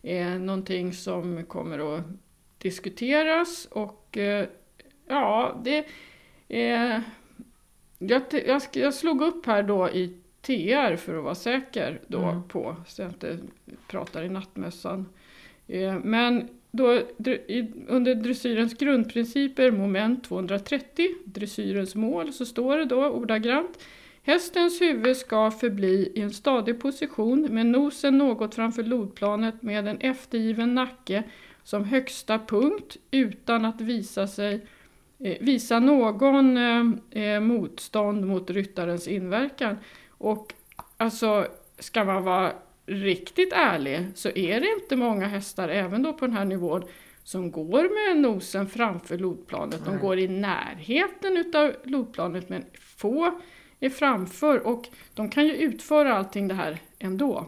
är 0.02 0.38
någonting 0.38 0.92
som 0.92 1.44
kommer 1.44 1.97
att 1.97 2.04
diskuteras 2.59 3.68
och 3.70 4.18
eh, 4.18 4.47
ja, 5.09 5.61
det 5.64 5.85
eh, 6.49 7.00
jag, 7.99 8.23
jag, 8.47 8.62
jag, 8.73 8.94
slog 8.94 9.23
upp 9.23 9.47
här 9.47 9.62
då 9.62 9.88
i 9.88 10.16
TR 10.40 10.97
för 10.97 11.18
att 11.18 11.25
vara 11.25 11.35
säker 11.35 12.00
då 12.06 12.23
mm. 12.23 12.49
på, 12.49 12.76
så 12.87 13.02
jag 13.02 13.11
inte 13.11 13.38
pratar 13.88 14.23
i 14.23 14.28
nattmössan. 14.28 15.06
Eh, 15.66 15.99
men 15.99 16.49
då, 16.70 17.00
under 17.88 18.14
dressyrens 18.14 18.78
grundprinciper, 18.78 19.70
moment 19.70 20.25
230, 20.25 21.09
dressyrens 21.25 21.94
mål, 21.94 22.32
så 22.32 22.47
står 22.47 22.78
det 22.78 22.85
då 22.85 23.09
ordagrant 23.09 23.78
Hästens 24.23 24.81
huvud 24.81 25.17
ska 25.17 25.50
förbli 25.50 26.12
i 26.15 26.21
en 26.21 26.31
stadig 26.31 26.81
position 26.81 27.49
med 27.50 27.67
nosen 27.67 28.19
något 28.19 28.55
framför 28.55 28.83
lodplanet 28.83 29.62
med 29.62 29.89
en 29.89 29.99
eftergiven 29.99 30.75
nacke 30.75 31.23
som 31.65 31.85
högsta 31.85 32.39
punkt 32.39 32.97
utan 33.11 33.65
att 33.65 33.81
visa, 33.81 34.27
sig, 34.27 34.67
eh, 35.19 35.37
visa 35.41 35.79
någon 35.79 36.57
eh, 36.57 37.25
eh, 37.25 37.41
motstånd 37.41 38.27
mot 38.27 38.50
ryttarens 38.50 39.09
inverkan. 39.09 39.79
Och 40.09 40.55
alltså, 40.97 41.47
ska 41.79 42.05
man 42.05 42.25
vara 42.25 42.53
riktigt 42.87 43.53
ärlig 43.53 44.07
så 44.15 44.29
är 44.29 44.61
det 44.61 44.67
inte 44.81 44.97
många 44.97 45.27
hästar, 45.27 45.69
även 45.69 46.03
då 46.03 46.12
på 46.12 46.27
den 46.27 46.37
här 46.37 46.45
nivån, 46.45 46.83
som 47.25 47.50
går 47.50 47.83
med 47.83 48.23
nosen 48.23 48.67
framför 48.67 49.19
lodplanet. 49.19 49.85
De 49.85 49.99
går 49.99 50.19
i 50.19 50.29
närheten 50.29 51.37
utav 51.37 51.73
lodplanet 51.85 52.49
men 52.49 52.65
få 52.81 53.41
är 53.81 53.91
framför 53.91 54.67
och 54.67 54.89
de 55.15 55.29
kan 55.29 55.47
ju 55.47 55.53
utföra 55.53 56.15
allting 56.15 56.49
det 56.49 56.55
här 56.55 56.79
ändå. 56.99 57.47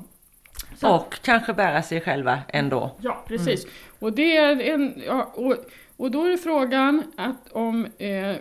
Så. 0.77 0.95
Och 0.95 1.15
kanske 1.23 1.53
bära 1.53 1.83
sig 1.83 2.01
själva 2.01 2.39
ändå. 2.49 2.97
Ja, 3.01 3.25
precis. 3.29 3.65
Mm. 3.65 3.75
Och, 3.99 4.13
det 4.13 4.37
är 4.37 4.61
en, 4.61 5.03
ja, 5.07 5.33
och, 5.35 5.57
och 5.97 6.11
då 6.11 6.25
är 6.25 6.37
frågan 6.37 7.03
att 7.17 7.53
om 7.53 7.87
eh, 7.99 8.31
eh, 8.31 8.37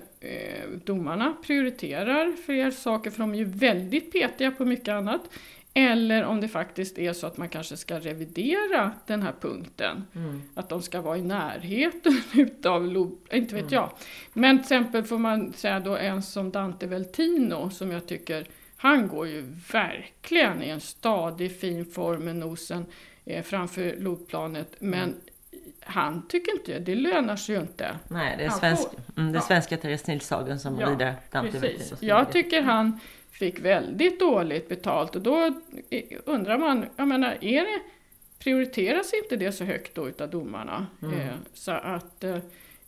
domarna 0.85 1.35
prioriterar 1.45 2.33
fler 2.45 2.71
saker, 2.71 3.11
för 3.11 3.19
de 3.19 3.33
är 3.33 3.37
ju 3.37 3.45
väldigt 3.45 4.11
petiga 4.11 4.51
på 4.51 4.65
mycket 4.65 4.89
annat. 4.89 5.21
Eller 5.73 6.23
om 6.23 6.41
det 6.41 6.47
faktiskt 6.47 6.97
är 6.97 7.13
så 7.13 7.27
att 7.27 7.37
man 7.37 7.49
kanske 7.49 7.77
ska 7.77 7.99
revidera 7.99 8.91
den 9.07 9.21
här 9.21 9.33
punkten. 9.41 10.07
Mm. 10.15 10.41
Att 10.53 10.69
de 10.69 10.81
ska 10.81 11.01
vara 11.01 11.17
i 11.17 11.21
närheten 11.21 12.21
utav 12.33 12.87
loop, 12.87 13.33
inte 13.33 13.55
vet 13.55 13.61
mm. 13.61 13.73
jag. 13.73 13.91
Men 14.33 14.57
till 14.57 14.63
exempel 14.63 15.03
får 15.03 15.17
man 15.17 15.53
säga 15.53 15.79
då 15.79 15.97
en 15.97 16.23
som 16.23 16.51
Dante 16.51 16.87
Veltino 16.87 17.69
som 17.69 17.91
jag 17.91 18.07
tycker, 18.07 18.47
han 18.77 19.07
går 19.07 19.27
ju 19.27 19.41
verkligen 19.71 20.63
i 20.63 20.69
en 20.69 20.81
stadig 20.81 21.59
fin 21.59 21.85
form 21.85 22.25
med 22.25 22.35
nosen 22.35 22.85
eh, 23.25 23.43
framför 23.43 23.95
loopplanet. 23.99 24.75
Men 24.79 25.03
mm. 25.03 25.15
han 25.79 26.27
tycker 26.27 26.51
inte, 26.51 26.79
det 26.79 26.95
lönar 26.95 27.35
sig 27.35 27.55
ju 27.55 27.61
inte. 27.61 27.95
Nej, 28.07 28.37
det 28.37 28.43
är, 28.43 28.49
svensk, 28.49 28.87
mm, 29.17 29.31
det 29.31 29.37
är 29.37 29.41
svenska 29.41 29.77
Therese 29.77 30.07
Nilshagen 30.07 30.59
som 30.59 30.79
ja, 30.79 30.89
rider 30.89 31.15
Dante 31.31 31.51
precis. 31.51 31.91
Veltino. 31.91 32.09
Jag 32.09 32.31
tycker 32.31 32.61
han 32.61 32.99
fick 33.41 33.59
väldigt 33.59 34.19
dåligt 34.19 34.69
betalt 34.69 35.15
och 35.15 35.21
då 35.21 35.53
undrar 36.25 36.57
man, 36.57 36.85
jag 36.95 37.07
menar, 37.07 37.37
är 37.41 37.61
det, 37.61 37.81
prioriteras 38.39 39.13
inte 39.13 39.35
det 39.35 39.51
så 39.51 39.63
högt 39.63 39.95
då 39.95 40.09
utav 40.09 40.29
domarna? 40.29 40.87
Mm. 41.01 41.19
Eh, 41.19 41.33
så 41.53 41.71
att, 41.71 42.23
eh, 42.23 42.37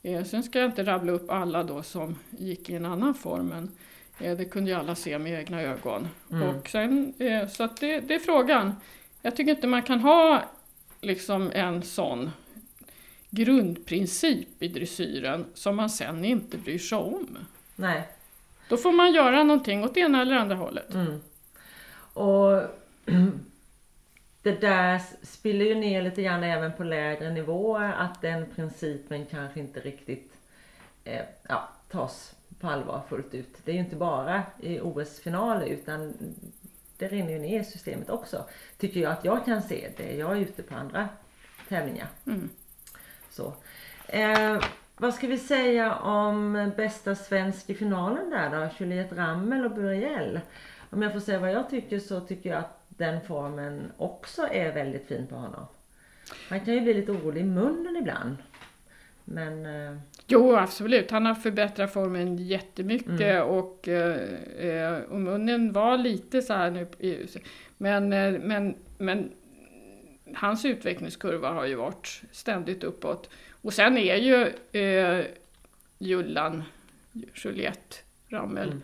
eh, 0.04 0.24
sen 0.24 0.44
ska 0.44 0.60
jag 0.60 0.70
inte 0.70 0.84
rabbla 0.84 1.12
upp 1.12 1.32
alla 1.32 1.64
då 1.64 1.84
som 1.84 2.20
gick 2.30 2.70
i 2.70 2.76
en 2.76 2.86
annan 2.86 3.14
form, 3.14 3.48
men 3.48 3.72
eh, 4.20 4.38
det 4.38 4.46
kunde 4.46 4.72
ju 4.72 4.78
alla 4.78 4.96
se 4.96 5.20
med 5.20 5.40
egna 5.40 5.62
ögon. 5.62 6.08
Mm. 6.32 6.50
Och 6.50 6.70
sen, 6.70 7.14
eh, 7.20 7.48
så 7.48 7.64
att 7.64 7.78
det, 7.78 8.00
det 8.00 8.16
är 8.16 8.20
frågan. 8.20 8.76
Jag 9.22 9.36
tycker 9.36 9.52
inte 9.52 9.68
man 9.68 9.84
kan 9.84 10.00
ha 10.00 10.44
liksom 11.02 11.52
en 11.54 11.82
sån 11.82 12.32
grundprincip 13.30 14.64
i 14.64 14.68
dressyren 14.68 15.46
som 15.54 15.76
man 15.76 15.90
sen 15.90 16.26
inte 16.26 16.58
bryr 16.58 16.80
sig 16.80 16.98
om. 16.98 17.38
Nej. 17.76 18.08
Då 18.70 18.78
får 18.78 18.92
man 18.92 19.14
göra 19.14 19.44
någonting 19.44 19.84
åt 19.84 19.98
ena 19.98 20.22
eller 20.22 20.36
andra 20.36 20.56
hållet. 20.56 20.94
Mm. 20.94 21.22
Och 22.14 22.62
det 24.42 24.62
där 24.62 25.02
spiller 25.22 25.66
ju 25.66 25.76
ner 25.76 26.02
lite 26.02 26.22
grann 26.22 26.44
även 26.44 26.74
på 26.74 26.84
lägre 26.84 27.30
nivåer 27.30 27.94
att 27.94 28.22
den 28.22 28.46
principen 28.56 29.26
kanske 29.26 29.60
inte 29.60 29.80
riktigt 29.80 30.34
eh, 31.04 31.26
ja, 31.50 31.70
tas 31.90 32.36
på 32.60 32.68
allvar 32.68 33.02
fullt 33.10 33.34
ut. 33.34 33.58
Det 33.66 33.72
är 33.72 33.76
ju 33.76 33.82
inte 33.82 33.96
bara 33.96 34.44
i 34.60 34.80
OS-finaler 34.80 35.66
utan 35.66 36.14
det 36.98 37.08
rinner 37.08 37.32
ju 37.32 37.40
ner 37.40 37.60
i 37.60 37.66
systemet 37.66 38.10
också. 38.10 38.46
Tycker 38.78 39.00
jag 39.00 39.12
att 39.12 39.26
jag 39.26 39.46
kan 39.46 39.62
se 39.62 39.90
det. 39.98 40.16
Jag 40.16 40.32
är 40.32 40.42
ute 40.42 40.64
på 40.64 40.76
andra 40.76 41.10
tävlingar. 41.70 42.08
Mm. 42.26 42.50
Så. 43.30 43.54
Eh, 44.08 44.64
vad 44.98 45.14
ska 45.14 45.28
vi 45.28 45.38
säga 45.38 45.96
om 45.96 46.72
bästa 46.78 47.16
svensk 47.16 47.70
i 47.70 47.74
finalen 47.76 48.30
där 48.30 48.50
då? 48.50 48.70
Juliette 48.80 49.16
Rammel 49.16 49.66
och 49.66 49.72
Buriel. 49.72 50.40
Om 50.90 51.02
jag 51.02 51.14
får 51.14 51.20
säga 51.20 51.40
vad 51.40 51.52
jag 51.52 51.70
tycker 51.70 52.00
så 52.00 52.20
tycker 52.20 52.50
jag 52.50 52.60
att 52.60 52.84
den 52.88 53.22
formen 53.22 53.92
också 53.98 54.48
är 54.52 54.74
väldigt 54.74 55.08
fin 55.08 55.28
på 55.28 55.36
honom. 55.36 55.66
Han 56.50 56.60
kan 56.60 56.74
ju 56.74 56.82
bli 56.82 56.94
lite 56.94 57.12
orolig 57.12 57.42
i 57.42 57.44
munnen 57.44 57.96
ibland. 57.96 58.38
Men... 59.26 59.66
Eh... 59.66 59.98
Jo, 60.28 60.56
absolut. 60.56 61.12
Han 61.12 61.26
har 61.26 61.36
förbättrat 61.36 61.94
formen 61.94 62.38
jättemycket 62.38 63.22
mm. 63.22 63.48
och, 63.48 63.88
eh, 63.88 64.96
och 65.10 65.20
munnen 65.20 65.74
var 65.74 65.98
lite 65.98 66.42
så 66.42 66.54
här 66.54 66.72
nu. 66.72 66.88
Men, 67.78 68.14
eh, 68.14 68.40
men, 68.42 68.76
men 68.98 69.32
hans 70.36 70.66
utvecklingskurva 70.66 71.50
har 71.50 71.66
ju 71.66 71.76
varit 71.76 72.22
ständigt 72.32 72.84
uppåt. 72.84 73.30
Och 73.64 73.74
sen 73.74 73.98
är 73.98 74.16
ju 74.16 74.54
eh, 74.82 75.26
Jullan, 76.00 76.64
Juliette 77.34 77.96
Rammel, 78.28 78.68
mm. 78.68 78.82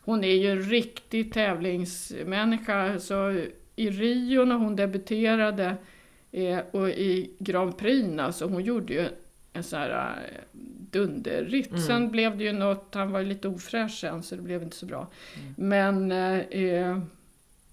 hon 0.00 0.24
är 0.24 0.34
ju 0.34 0.50
en 0.50 0.62
riktig 0.62 1.32
tävlingsmänniska. 1.32 2.98
Så 2.98 3.44
i 3.76 3.90
Rio 3.90 4.44
när 4.44 4.54
hon 4.54 4.76
debuterade 4.76 5.76
eh, 6.32 6.58
och 6.70 6.88
i 6.88 7.30
Grand 7.38 7.78
Prix, 7.78 8.18
alltså 8.18 8.46
hon 8.46 8.64
gjorde 8.64 8.92
ju 8.92 9.08
en 9.52 9.62
sån 9.62 9.78
här 9.78 10.18
eh, 10.32 10.58
dunderritt. 10.90 11.70
Mm. 11.70 11.82
Sen 11.82 12.10
blev 12.10 12.38
det 12.38 12.44
ju 12.44 12.52
något, 12.52 12.94
han 12.94 13.12
var 13.12 13.22
lite 13.22 13.48
ofräsch 13.48 13.98
sen 14.00 14.22
så 14.22 14.36
det 14.36 14.42
blev 14.42 14.62
inte 14.62 14.76
så 14.76 14.86
bra. 14.86 15.08
Mm. 15.34 15.54
Men 15.68 16.12
eh, 16.50 16.98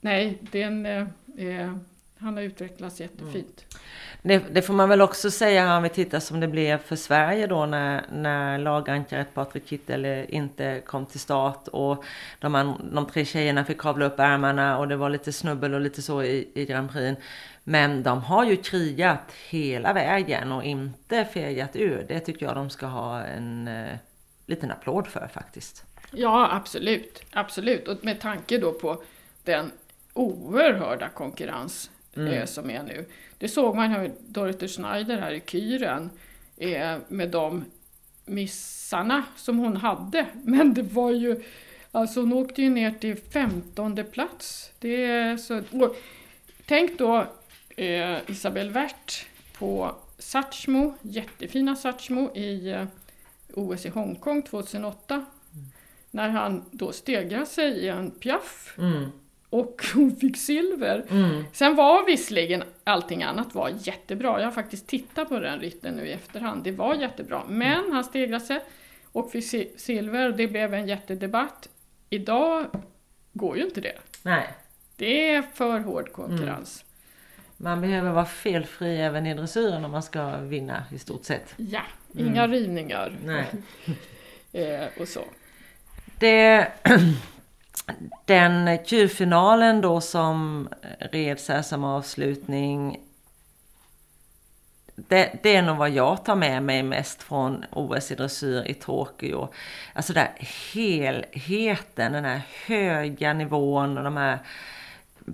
nej, 0.01 0.37
den, 0.51 0.85
eh, 0.85 1.07
eh, 1.37 1.75
han 2.23 2.38
har 2.38 2.43
utvecklats 2.43 2.99
jättefint. 2.99 3.65
Mm. 3.69 3.79
Det, 4.21 4.53
det, 4.53 4.62
får 4.62 4.73
man 4.73 4.89
väl 4.89 5.01
också 5.01 5.31
säga 5.31 5.77
om 5.77 5.83
vi 5.83 5.89
tittar 5.89 6.19
som 6.19 6.39
det 6.39 6.47
blev 6.47 6.77
för 6.77 6.95
Sverige 6.95 7.47
då 7.47 7.65
när, 7.65 8.05
när 8.12 8.57
lagankaret 8.57 9.33
Patrik 9.33 9.67
Kittel 9.67 10.05
inte 10.29 10.81
kom 10.86 11.05
till 11.05 11.19
start 11.19 11.67
och 11.67 12.03
de, 12.39 12.75
de 12.93 13.05
tre 13.05 13.25
tjejerna 13.25 13.65
fick 13.65 13.77
kavla 13.77 14.05
upp 14.05 14.19
ärmarna 14.19 14.77
och 14.77 14.88
det 14.88 14.95
var 14.95 15.09
lite 15.09 15.33
snubbel 15.33 15.73
och 15.73 15.81
lite 15.81 16.01
så 16.01 16.23
i, 16.23 16.47
i 16.53 16.65
Grand 16.65 16.91
Prix. 16.91 17.21
Men 17.63 18.03
de 18.03 18.21
har 18.21 18.45
ju 18.45 18.55
krigat 18.55 19.31
hela 19.49 19.93
vägen 19.93 20.51
och 20.51 20.63
inte 20.63 21.25
fegat 21.25 21.75
ur. 21.75 22.05
Det 22.07 22.19
tycker 22.19 22.45
jag 22.45 22.55
de 22.55 22.69
ska 22.69 22.86
ha 22.86 23.21
en 23.21 23.67
eh, 23.67 23.97
liten 24.45 24.71
applåd 24.71 25.07
för 25.07 25.27
faktiskt. 25.33 25.86
Ja, 26.12 26.49
absolut. 26.51 27.23
Absolut. 27.31 27.88
Och 27.88 28.05
med 28.05 28.19
tanke 28.19 28.57
då 28.57 28.71
på 28.71 29.03
den 29.43 29.71
oerhörda 30.13 31.09
konkurrens 31.09 31.91
mm. 32.17 32.47
som 32.47 32.69
är 32.69 32.84
nu. 32.84 33.06
Det 33.38 33.47
såg 33.47 33.76
man 33.76 33.91
ju 33.91 34.12
Dorothy 34.19 34.67
Schneider 34.67 35.17
här 35.17 35.32
i 35.32 35.41
Kyren 35.45 36.10
eh, 36.58 36.97
med 37.08 37.30
de 37.30 37.65
missarna 38.26 39.23
som 39.36 39.58
hon 39.58 39.78
hade. 39.78 40.26
Men 40.43 40.73
det 40.73 40.82
var 40.82 41.12
ju, 41.12 41.43
alltså 41.91 42.19
hon 42.19 42.34
åkte 42.34 42.62
ju 42.62 42.69
ner 42.69 42.91
till 42.91 43.15
femtonde 43.15 44.04
plats. 44.04 44.71
Det 44.80 45.06
är 45.06 45.38
så, 45.38 45.62
tänk 46.65 46.97
då 46.97 47.28
eh, 47.76 48.17
Isabelle 48.28 48.71
Wert 48.71 49.26
på 49.58 49.95
Satchmo, 50.17 50.93
jättefina 51.02 51.76
Satchmo 51.76 52.36
i 52.36 52.69
eh, 52.69 52.86
OS 53.54 53.86
i 53.86 53.89
Hongkong 53.89 54.41
2008. 54.41 55.15
Mm. 55.15 55.26
När 56.12 56.30
han 56.30 56.65
då 56.71 56.91
stegrar 56.91 57.45
sig 57.45 57.71
i 57.71 57.88
en 57.88 58.12
piaff. 58.12 58.76
Mm 58.78 59.12
och 59.53 59.85
hon 59.93 60.15
fick 60.15 60.37
silver. 60.37 61.05
Mm. 61.09 61.43
Sen 61.51 61.75
var 61.75 62.05
visserligen 62.05 62.63
allting 62.83 63.23
annat 63.23 63.55
var 63.55 63.71
jättebra. 63.79 64.39
Jag 64.39 64.47
har 64.47 64.51
faktiskt 64.51 64.87
tittat 64.87 65.29
på 65.29 65.39
den 65.39 65.59
ritten 65.59 65.95
nu 65.95 66.07
i 66.07 66.11
efterhand. 66.11 66.63
Det 66.63 66.71
var 66.71 66.95
jättebra. 66.95 67.43
Men 67.47 67.79
mm. 67.79 67.91
han 67.91 68.03
stegrade 68.03 68.45
sig 68.45 68.59
och 69.11 69.31
fick 69.31 69.79
silver. 69.79 70.31
Det 70.31 70.47
blev 70.47 70.73
en 70.73 70.87
jättedebatt. 70.87 71.69
Idag 72.09 72.65
går 73.33 73.57
ju 73.57 73.63
inte 73.63 73.81
det. 73.81 73.97
Nej. 74.23 74.47
Det 74.95 75.29
är 75.29 75.41
för 75.41 75.79
hård 75.79 76.11
konkurrens. 76.11 76.83
Mm. 76.83 77.71
Man 77.71 77.81
behöver 77.81 78.11
vara 78.11 78.25
felfri 78.25 79.01
även 79.01 79.25
i 79.25 79.33
dressyren 79.33 79.85
om 79.85 79.91
man 79.91 80.03
ska 80.03 80.37
vinna 80.37 80.83
i 80.91 80.99
stort 80.99 81.25
sett. 81.25 81.53
Ja, 81.57 81.81
inga 82.13 82.43
mm. 82.43 82.51
rivningar. 82.51 83.13
Nej. 83.25 83.45
eh, 84.51 85.01
och 85.01 85.07
så. 85.07 85.23
Det 86.19 86.67
den 88.25 88.77
Q-finalen 88.77 89.81
då 89.81 90.01
som 90.01 90.69
reds 90.99 91.49
här 91.49 91.62
som 91.62 91.83
avslutning. 91.83 92.99
Det, 94.95 95.39
det, 95.43 95.55
är 95.55 95.62
nog 95.62 95.77
vad 95.77 95.89
jag 95.89 96.25
tar 96.25 96.36
med 96.36 96.63
mig 96.63 96.83
mest 96.83 97.23
från 97.23 97.65
OS 97.71 98.12
i 98.12 98.15
dressyr 98.15 98.63
i 98.67 98.73
Tokyo. 98.73 99.47
Alltså 99.93 100.13
där 100.13 100.31
helheten, 100.73 102.12
den 102.12 102.25
här 102.25 102.41
höga 102.65 103.33
nivån 103.33 103.97
och 103.97 104.03
de 104.03 104.17
här 104.17 104.39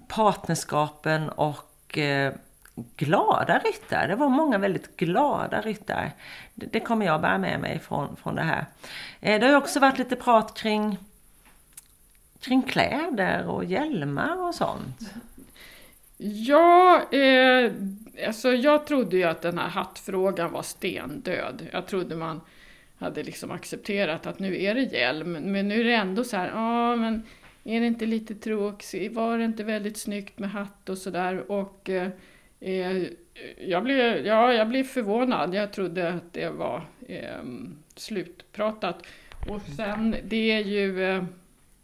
partnerskapen 0.08 1.30
och 1.30 1.98
eh, 1.98 2.34
glada 2.96 3.60
ryttare. 3.60 4.08
Det 4.08 4.16
var 4.16 4.30
många 4.30 4.58
väldigt 4.58 4.98
glada 4.98 5.62
ryttare. 5.62 6.12
Det, 6.54 6.66
det 6.66 6.80
kommer 6.80 7.06
jag 7.06 7.22
bära 7.22 7.38
med 7.38 7.60
mig 7.60 7.80
från, 7.80 8.16
från 8.16 8.36
det 8.36 8.42
här. 8.42 8.66
Eh, 9.20 9.40
det 9.40 9.48
har 9.48 9.56
också 9.56 9.80
varit 9.80 9.98
lite 9.98 10.16
prat 10.16 10.58
kring, 10.58 10.98
kring 12.42 12.62
kläder 12.62 13.48
och 13.48 13.66
hjälmar 13.66 14.48
och 14.48 14.56
sånt. 14.56 15.14
Ja, 16.18 17.02
eh, 17.12 17.72
alltså 18.28 18.54
jag 18.54 18.88
trodde 18.88 19.18
ju 19.18 19.24
att 19.24 19.42
den 19.42 19.58
här 19.58 19.70
hattfrågan 19.70 20.52
var 20.52 20.62
stendöd. 20.62 21.68
Jag 21.72 21.88
trodde 21.88 22.16
man 22.16 22.42
hade 22.98 23.24
liksom 23.24 23.52
accepterat 23.52 24.28
att 24.28 24.40
nu 24.40 24.64
är 24.64 24.76
det 24.76 24.82
hjälm, 24.82 25.32
men 25.32 25.68
nu 25.68 25.80
är 25.80 25.84
det 25.84 25.94
ändå 25.94 26.24
så 26.24 26.38
här, 26.38 26.48
ja 26.48 26.96
men 26.96 27.24
är 27.64 27.80
det 27.80 27.88
inte 27.88 28.06
lite 28.06 28.36
tråkigt, 28.36 29.14
var 29.14 29.38
det 29.38 29.46
inte 29.46 29.64
väldigt 29.64 29.98
snyggt 29.98 30.40
med 30.40 30.52
hatt 30.52 30.90
och 30.90 30.98
sådär 30.98 31.52
och 31.52 31.90
eh, 31.90 32.10
eh, 32.60 33.04
jag, 33.58 33.84
blev, 33.84 34.26
ja, 34.26 34.54
jag 34.54 34.70
blev 34.70 34.84
förvånad, 34.84 35.54
jag 35.54 35.74
trodde 35.74 36.14
att 36.14 36.34
det 36.34 36.50
var 36.50 36.86
eh, 37.08 37.44
slutpratat. 37.96 39.06
Och 39.50 39.62
sen, 39.76 40.16
det 40.24 40.52
är 40.52 40.60
ju 40.60 41.04
eh, 41.04 41.24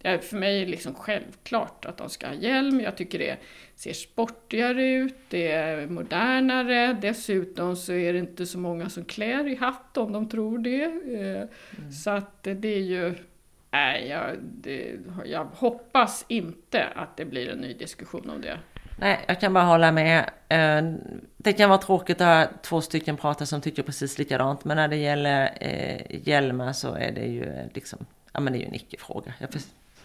för 0.06 0.38
mig 0.38 0.62
är 0.62 0.65
det 0.65 0.72
liksom 0.72 0.94
självklart 0.96 1.86
att 1.86 1.98
de 1.98 2.10
ska 2.10 2.28
ha 2.28 2.34
hjälm. 2.34 2.80
Jag 2.80 2.98
tycker 2.98 3.20
det 3.20 3.38
ser 3.76 3.94
sportigare 3.94 4.88
ut, 4.88 5.15
det 5.30 5.52
är 5.52 5.88
modernare. 5.88 6.98
Dessutom 7.02 7.76
så 7.76 7.94
är 7.94 8.13
det 8.13 8.20
inte 8.20 8.46
så 8.46 8.58
många 8.58 8.89
som 8.89 9.06
klär 9.06 9.48
i 9.48 9.56
hatt 9.56 9.98
om 9.98 10.12
de 10.12 10.30
tror 10.30 10.58
det. 10.58 10.84
Eh, 10.84 11.80
mm. 11.80 11.91
Så 11.91 12.10
att 12.10 12.44
det 12.44 12.68
är 12.68 12.82
ju... 12.82 13.15
Nej, 13.72 14.08
jag, 14.08 14.36
det, 14.41 14.96
jag 15.26 15.46
hoppas 15.46 16.26
inte 16.28 16.86
att 16.96 17.18
det 17.18 17.26
blir 17.26 17.50
en 17.50 17.58
ny 17.58 17.74
diskussion 17.74 18.30
om 18.30 18.41
det. 18.41 18.60
Nej, 19.00 19.20
jag 19.28 19.39
kan 19.39 19.54
bara 19.54 19.63
hålla 19.63 19.91
med. 19.91 20.30
Eh, 20.50 20.94
det 21.38 21.54
kan 21.54 21.70
vara 21.70 21.80
tråkigt 21.80 22.22
att 22.22 22.28
ha 22.28 22.58
två 22.62 22.82
stycken 22.82 23.18
prata 23.18 23.46
som 23.46 23.62
tycker 23.62 23.84
precis 23.84 24.18
likadant. 24.18 24.65
Men 24.65 24.78
när 24.78 24.88
det 24.88 24.96
gäller 24.96 25.58
eh, 25.62 26.28
hjälmar 26.28 26.74
så 26.74 26.94
är 26.94 27.12
det 27.12 27.26
ju 27.26 27.70
liksom, 27.74 28.06
ja 28.34 28.39
men 28.39 28.54
det 28.54 28.60
är 28.60 28.62
ju 28.62 28.68
en 28.68 28.76
icke-fråga. 28.76 29.34
Jag 29.39 29.52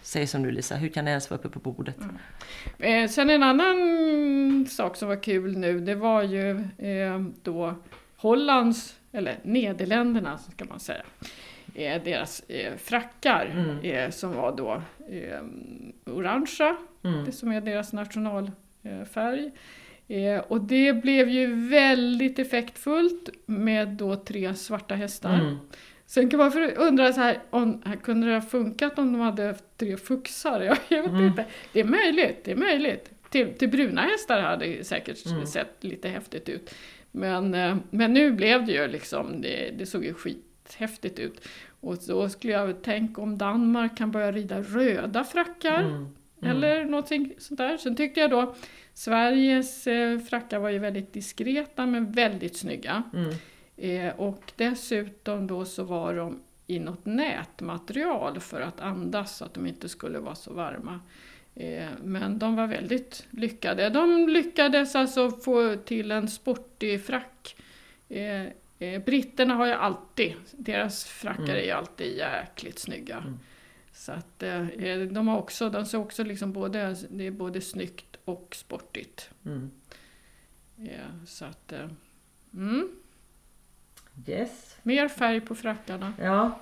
säger 0.03 0.27
som 0.27 0.43
du 0.43 0.51
Lisa, 0.51 0.77
hur 0.77 0.89
kan 0.89 1.05
det 1.05 1.11
ens 1.11 1.31
vara 1.31 1.39
uppe 1.39 1.49
på 1.49 1.59
bordet? 1.59 1.97
Mm. 2.79 3.05
Eh, 3.05 3.11
sen 3.11 3.31
en 3.31 3.43
annan 3.43 4.67
sak 4.67 4.97
som 4.97 5.09
var 5.09 5.23
kul 5.23 5.57
nu, 5.57 5.81
det 5.81 5.95
var 5.95 6.23
ju 6.23 6.51
eh, 6.79 7.21
då 7.43 7.75
Hollands, 8.17 8.97
eller 9.13 9.39
Nederländerna 9.43 10.39
ska 10.39 10.65
man 10.65 10.81
säga, 10.81 11.03
eh, 11.75 12.03
deras 12.03 12.41
eh, 12.41 12.77
frackar 12.77 13.47
mm. 13.53 13.79
Eh, 13.79 14.11
som 14.11 14.33
var 14.33 14.57
då 14.57 14.83
eh, 15.09 15.41
orangea, 16.15 16.77
mm. 17.05 17.25
det 17.25 17.33
som 17.33 17.53
är 17.53 17.61
deras 17.61 17.93
nationalfärg. 17.93 19.51
och 20.49 20.61
det 20.61 20.93
blev 20.93 21.29
ju 21.29 21.69
väldigt 21.69 22.39
effektfullt 22.39 23.29
med 23.47 23.89
då 23.89 24.17
tre 24.17 24.55
svarta 24.55 24.95
hästar. 24.95 25.59
Sen 26.11 26.31
kan 26.31 26.39
man 26.39 26.53
undra 26.77 27.13
så 27.13 27.21
här, 27.21 27.39
om, 27.51 27.83
kunde 28.03 28.27
det 28.27 28.35
ha 28.35 28.41
funkat 28.41 28.99
om 28.99 29.13
de 29.13 29.21
hade 29.21 29.55
tre 29.77 29.97
fuxar? 29.97 30.61
Jag, 30.89 31.03
vet 31.03 31.11
mm. 31.11 31.27
inte. 31.27 31.45
Det 31.73 31.81
är 31.81 31.85
möjligt, 31.85 32.45
det 32.45 32.53
är 32.53 32.57
möjligt. 32.57 33.11
Till, 33.31 33.55
till 33.55 33.69
bruna 33.69 34.01
hästar 34.01 34.41
hade 34.41 34.67
det 34.67 34.87
säkert 34.87 35.27
mm. 35.27 35.47
sett 35.47 35.85
lite 35.85 36.09
häftigt 36.09 36.49
ut. 36.49 36.75
Men, 37.11 37.55
eh, 37.55 37.77
men 37.91 38.13
nu 38.13 38.33
blev 38.33 38.67
det 38.67 38.73
ju 38.73 38.89
liksom, 38.89 39.41
det, 39.41 39.71
det 39.79 39.87
såg 39.87 40.05
ju 40.05 40.15
skithäftigt 40.15 41.19
ut. 41.19 41.49
Och 41.81 41.99
så 41.99 42.29
skulle 42.29 42.53
jag 42.53 42.83
tänka 42.83 43.23
om 43.23 43.39
Danmark 43.39 43.97
kan 43.97 44.11
börja 44.11 44.33
rida 44.33 44.63
röda 44.63 45.25
frackar. 45.25 45.81
Mm. 45.81 45.95
Mm. 46.43 46.57
Eller 46.57 46.85
någonting 46.85 47.35
sånt 47.39 47.59
där. 47.59 47.77
Sen 47.77 47.97
tyckte 47.97 48.21
jag 48.21 48.31
då 48.31 48.55
Sveriges 48.95 49.87
eh, 49.87 50.19
frackar 50.19 50.59
var 50.59 50.71
ju 50.71 50.79
väldigt 50.79 51.13
diskreta 51.13 51.87
men 51.87 52.13
väldigt 52.13 52.57
snygga. 52.57 53.03
Mm. 53.15 53.35
Eh, 53.81 54.15
och 54.17 54.53
dessutom 54.57 55.47
då 55.47 55.65
så 55.65 55.83
var 55.85 56.15
de 56.15 56.43
i 56.67 56.79
något 56.79 57.07
nätmaterial 57.07 58.41
för 58.41 58.61
att 58.61 58.81
andas 58.81 59.37
så 59.37 59.45
att 59.45 59.55
de 59.55 59.67
inte 59.67 59.89
skulle 59.89 60.19
vara 60.19 60.35
så 60.35 60.53
varma. 60.53 61.01
Eh, 61.55 61.89
men 62.03 62.39
de 62.39 62.57
var 62.57 62.67
väldigt 62.67 63.27
lyckade. 63.31 63.91
De 63.91 64.29
lyckades 64.29 64.97
alltså 64.97 65.31
få 65.31 65.77
till 65.77 66.11
en 66.11 66.29
sportig 66.29 67.05
frack. 67.05 67.57
Eh, 68.09 68.47
britterna 69.05 69.55
har 69.55 69.67
ju 69.67 69.73
alltid, 69.73 70.35
deras 70.53 71.05
frackar 71.05 71.43
mm. 71.43 71.57
är 71.57 71.63
ju 71.63 71.71
alltid 71.71 72.17
jäkligt 72.17 72.79
snygga. 72.79 73.17
Mm. 73.17 73.39
Så 73.93 74.13
att 74.13 74.39
de 75.11 75.29
har 75.29 75.39
också, 75.39 75.71
de 75.71 75.87
ser 75.87 75.99
också 75.99 76.25
liksom 76.25 76.53
både, 76.53 76.97
det 77.11 77.27
är 77.27 77.31
både 77.31 77.61
snyggt 77.61 78.17
och 78.25 78.57
sportigt. 78.57 79.31
Mm. 79.45 79.71
så 81.27 81.45
att, 81.45 81.73
mm. 82.53 83.00
Yes. 84.27 84.77
Mer 84.83 85.09
färg 85.09 85.41
på 85.41 85.55
frackarna. 85.55 86.13
Ja. 86.23 86.59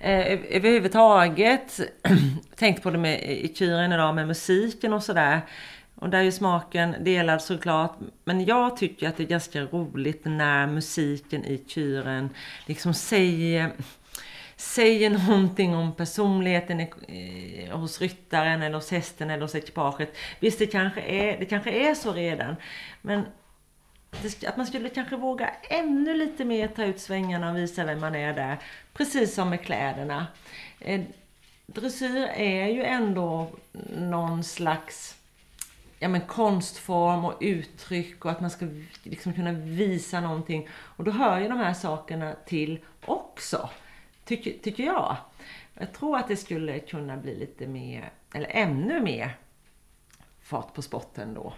Eh, 0.00 0.56
överhuvudtaget, 0.56 1.80
tänkte 2.56 2.82
på 2.82 2.90
det 2.90 2.98
med 2.98 3.30
i 3.30 3.48
kuren 3.48 3.92
idag 3.92 4.14
med 4.14 4.26
musiken 4.26 4.92
och 4.92 5.02
sådär. 5.02 5.40
Och 5.94 6.10
där 6.10 6.18
är 6.18 6.22
ju 6.22 6.32
smaken 6.32 6.96
delad 7.00 7.42
såklart. 7.42 7.96
Men 8.24 8.44
jag 8.44 8.76
tycker 8.76 9.08
att 9.08 9.16
det 9.16 9.22
är 9.22 9.26
ganska 9.26 9.60
roligt 9.60 10.24
när 10.24 10.66
musiken 10.66 11.44
i 11.44 11.58
kuren 11.58 12.30
liksom 12.66 12.94
säger 12.94 13.72
säger 14.56 15.10
någonting 15.10 15.74
om 15.74 15.94
personligheten 15.94 16.86
hos 17.72 18.00
ryttaren 18.00 18.62
eller 18.62 18.74
hos 18.74 18.90
hästen 18.90 19.30
eller 19.30 19.42
hos 19.42 19.54
ekipaget. 19.54 20.16
Visst, 20.40 20.58
det 20.58 20.66
kanske 20.66 21.00
är, 21.00 21.38
det 21.38 21.44
kanske 21.44 21.70
är 21.70 21.94
så 21.94 22.12
redan. 22.12 22.56
Men 23.02 23.22
att 24.46 24.56
man 24.56 24.66
skulle 24.66 24.88
kanske 24.88 25.16
våga 25.16 25.50
ännu 25.70 26.14
lite 26.14 26.44
mer 26.44 26.68
ta 26.68 26.84
ut 26.84 27.00
svängarna 27.00 27.50
och 27.50 27.56
visa 27.56 27.84
vem 27.84 28.00
man 28.00 28.14
är 28.14 28.32
där. 28.32 28.58
Precis 28.92 29.34
som 29.34 29.50
med 29.50 29.64
kläderna. 29.64 30.26
Eh, 30.80 31.00
dressyr 31.66 32.28
är 32.34 32.66
ju 32.66 32.84
ändå 32.84 33.50
någon 33.98 34.44
slags 34.44 35.16
ja, 35.98 36.08
men 36.08 36.20
konstform 36.20 37.24
och 37.24 37.38
uttryck 37.40 38.24
och 38.24 38.30
att 38.30 38.40
man 38.40 38.50
ska 38.50 38.66
liksom 39.02 39.32
kunna 39.32 39.52
visa 39.52 40.20
någonting. 40.20 40.68
Och 40.72 41.04
då 41.04 41.10
hör 41.10 41.40
ju 41.40 41.48
de 41.48 41.58
här 41.58 41.74
sakerna 41.74 42.34
till 42.46 42.78
också, 43.04 43.70
tycker, 44.24 44.52
tycker 44.62 44.84
jag. 44.84 45.16
Jag 45.74 45.92
tror 45.92 46.16
att 46.16 46.28
det 46.28 46.36
skulle 46.36 46.78
kunna 46.78 47.16
bli 47.16 47.38
lite 47.38 47.66
mer, 47.66 48.12
eller 48.34 48.48
ännu 48.50 49.00
mer, 49.00 49.36
fart 50.42 50.74
på 50.74 50.82
spotten 50.82 51.34
då. 51.34 51.52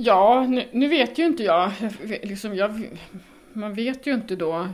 Ja, 0.00 0.46
nu, 0.48 0.64
nu, 0.72 0.88
vet 0.88 1.18
ju 1.18 1.26
inte 1.26 1.42
jag. 1.42 1.72
Liksom 2.22 2.54
jag. 2.56 2.88
Man 3.52 3.74
vet 3.74 4.06
ju 4.06 4.14
inte 4.14 4.36
då 4.36 4.68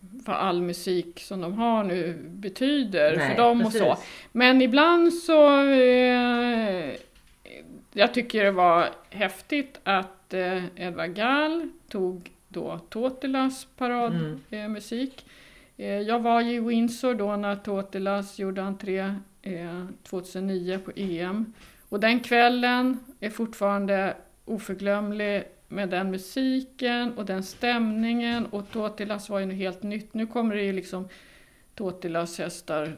vad 0.00 0.36
all 0.36 0.62
musik 0.62 1.20
som 1.20 1.40
de 1.40 1.52
har 1.52 1.84
nu 1.84 2.18
betyder 2.22 3.16
Nej, 3.16 3.28
för 3.28 3.42
dem 3.42 3.64
precis. 3.64 3.80
och 3.80 3.86
så. 3.86 4.02
Men 4.32 4.62
ibland 4.62 5.14
så... 5.14 5.62
Eh, 5.62 6.94
jag 7.92 8.14
tycker 8.14 8.44
det 8.44 8.50
var 8.50 8.88
häftigt 9.10 9.80
att 9.84 10.34
eh, 10.34 10.64
Edvard 10.76 11.14
Gall 11.14 11.68
tog 11.88 12.30
då 12.48 12.78
Totelas 12.88 13.66
paradmusik. 13.76 15.26
Mm. 15.76 15.98
Eh, 16.00 16.08
jag 16.08 16.20
var 16.20 16.42
i 16.42 16.60
Windsor 16.60 17.14
då 17.14 17.36
när 17.36 17.56
Totelas 17.56 18.38
gjorde 18.38 18.62
entré 18.62 19.14
eh, 19.42 19.86
2009 20.02 20.78
på 20.84 20.92
EM. 20.96 21.52
Och 21.88 22.00
den 22.00 22.20
kvällen 22.20 22.98
är 23.20 23.30
fortfarande 23.30 24.14
oförglömlig 24.48 25.44
med 25.68 25.88
den 25.88 26.10
musiken 26.10 27.18
och 27.18 27.24
den 27.24 27.42
stämningen 27.42 28.46
och 28.46 28.70
Totilas 28.72 29.28
var 29.28 29.38
ju 29.38 29.46
något 29.46 29.56
helt 29.56 29.82
nytt. 29.82 30.14
Nu 30.14 30.26
kommer 30.26 30.54
det 30.54 30.62
ju 30.62 30.72
liksom 30.72 31.08
Totilas 31.74 32.38
hästar 32.38 32.96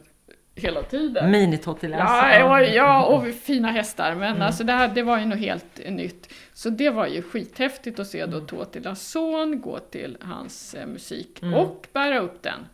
hela 0.55 0.83
tiden. 0.83 1.31
Mini-Totilas. 1.31 1.99
Ja, 2.39 2.61
ja, 2.61 3.05
och 3.05 3.33
fina 3.33 3.71
hästar. 3.71 4.15
Men 4.15 4.29
mm. 4.29 4.41
alltså 4.41 4.63
det, 4.63 4.73
här, 4.73 4.87
det 4.87 5.03
var 5.03 5.19
ju 5.19 5.25
något 5.25 5.39
helt 5.39 5.79
nytt. 5.89 6.33
Så 6.53 6.69
det 6.69 6.89
var 6.89 7.07
ju 7.07 7.21
skithäftigt 7.21 7.99
att 7.99 8.07
se 8.07 8.25
då 8.25 8.37
mm. 8.37 8.47
Totilas 8.47 9.07
son 9.07 9.61
gå 9.61 9.79
till 9.79 10.17
hans 10.21 10.73
eh, 10.73 10.87
musik 10.87 11.41
mm. 11.41 11.53
och 11.53 11.87
bära 11.93 12.19
upp 12.19 12.43
den. 12.43 12.67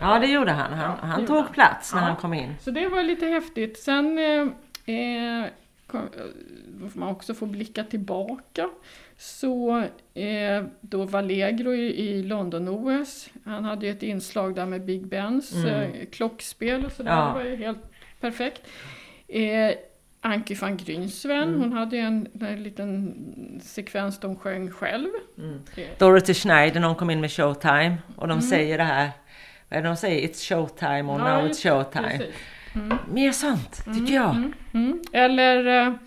Ja, 0.00 0.18
det 0.18 0.26
gjorde 0.26 0.52
han. 0.52 0.72
Han, 0.72 0.98
han 0.98 1.26
tog 1.26 1.52
plats 1.52 1.94
när 1.94 2.00
ja. 2.00 2.06
han 2.06 2.16
kom 2.16 2.34
in. 2.34 2.54
Så 2.60 2.70
det 2.70 2.88
var 2.88 3.02
lite 3.02 3.26
häftigt. 3.26 3.78
Sen 3.78 4.18
eh, 4.18 4.94
eh 4.96 5.48
man 6.94 7.08
också 7.08 7.34
får 7.34 7.46
blicka 7.46 7.84
tillbaka, 7.84 8.68
så 9.16 9.78
eh, 10.14 10.64
då 10.80 11.04
Vallegro 11.04 11.74
i, 11.74 12.08
i 12.08 12.22
London-OS, 12.22 13.30
han 13.44 13.64
hade 13.64 13.86
ju 13.86 13.92
ett 13.92 14.02
inslag 14.02 14.54
där 14.54 14.66
med 14.66 14.84
Big 14.84 15.06
Bens 15.06 15.54
mm. 15.54 15.68
eh, 15.68 16.06
klockspel 16.12 16.84
och 16.84 16.92
sådär, 16.92 17.10
ja. 17.10 17.26
det 17.26 17.32
var 17.32 17.50
ju 17.50 17.56
helt 17.56 17.82
perfekt. 18.20 18.62
Eh, 19.28 19.72
Anki 20.20 20.54
van 20.54 20.76
Grynsven, 20.76 21.48
mm. 21.48 21.60
hon 21.60 21.72
hade 21.72 21.96
ju 21.96 22.02
en, 22.02 22.28
en 22.40 22.62
liten 22.62 23.60
sekvens 23.62 24.20
de 24.20 24.36
sjöng 24.36 24.70
själv. 24.70 25.08
Mm. 25.38 25.60
Dorothy 25.98 26.34
Schneider, 26.34 26.80
någon 26.80 26.94
kom 26.94 27.10
in 27.10 27.20
med 27.20 27.32
Showtime 27.32 27.96
och 28.16 28.28
de 28.28 28.38
mm. 28.38 28.42
säger 28.42 28.78
det 28.78 28.84
här, 28.84 29.10
vad 29.68 29.78
är 29.78 29.82
det 29.82 29.88
de 29.88 29.96
säger? 29.96 30.28
It's 30.28 30.48
showtime 30.48 31.12
och 31.12 31.20
ja, 31.20 31.38
now 31.38 31.50
it's 31.50 31.62
showtime. 31.62 32.26
Mm. 32.76 32.98
Mer 33.12 33.32
sånt, 33.32 33.76
tycker 33.84 33.98
mm, 33.98 34.14
jag. 34.14 34.30
Mm, 34.30 34.52
mm. 34.72 35.00
Eller 35.12 35.98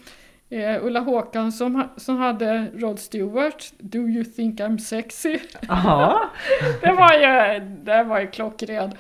Eh, 0.51 0.86
Ulla 0.86 0.99
Håkansson 0.99 1.84
som 1.97 2.17
hade 2.17 2.71
Rod 2.75 2.99
Stewart, 2.99 3.73
Do 3.77 3.99
you 3.99 4.23
think 4.23 4.60
I'm 4.60 4.77
sexy? 4.77 5.39
Aha. 5.69 6.29
det 6.82 6.91
var 6.91 7.13
ju, 7.13 7.60
det 7.65 8.03
var 8.03 8.19
ju 8.19 8.27
klockren. 8.27 8.91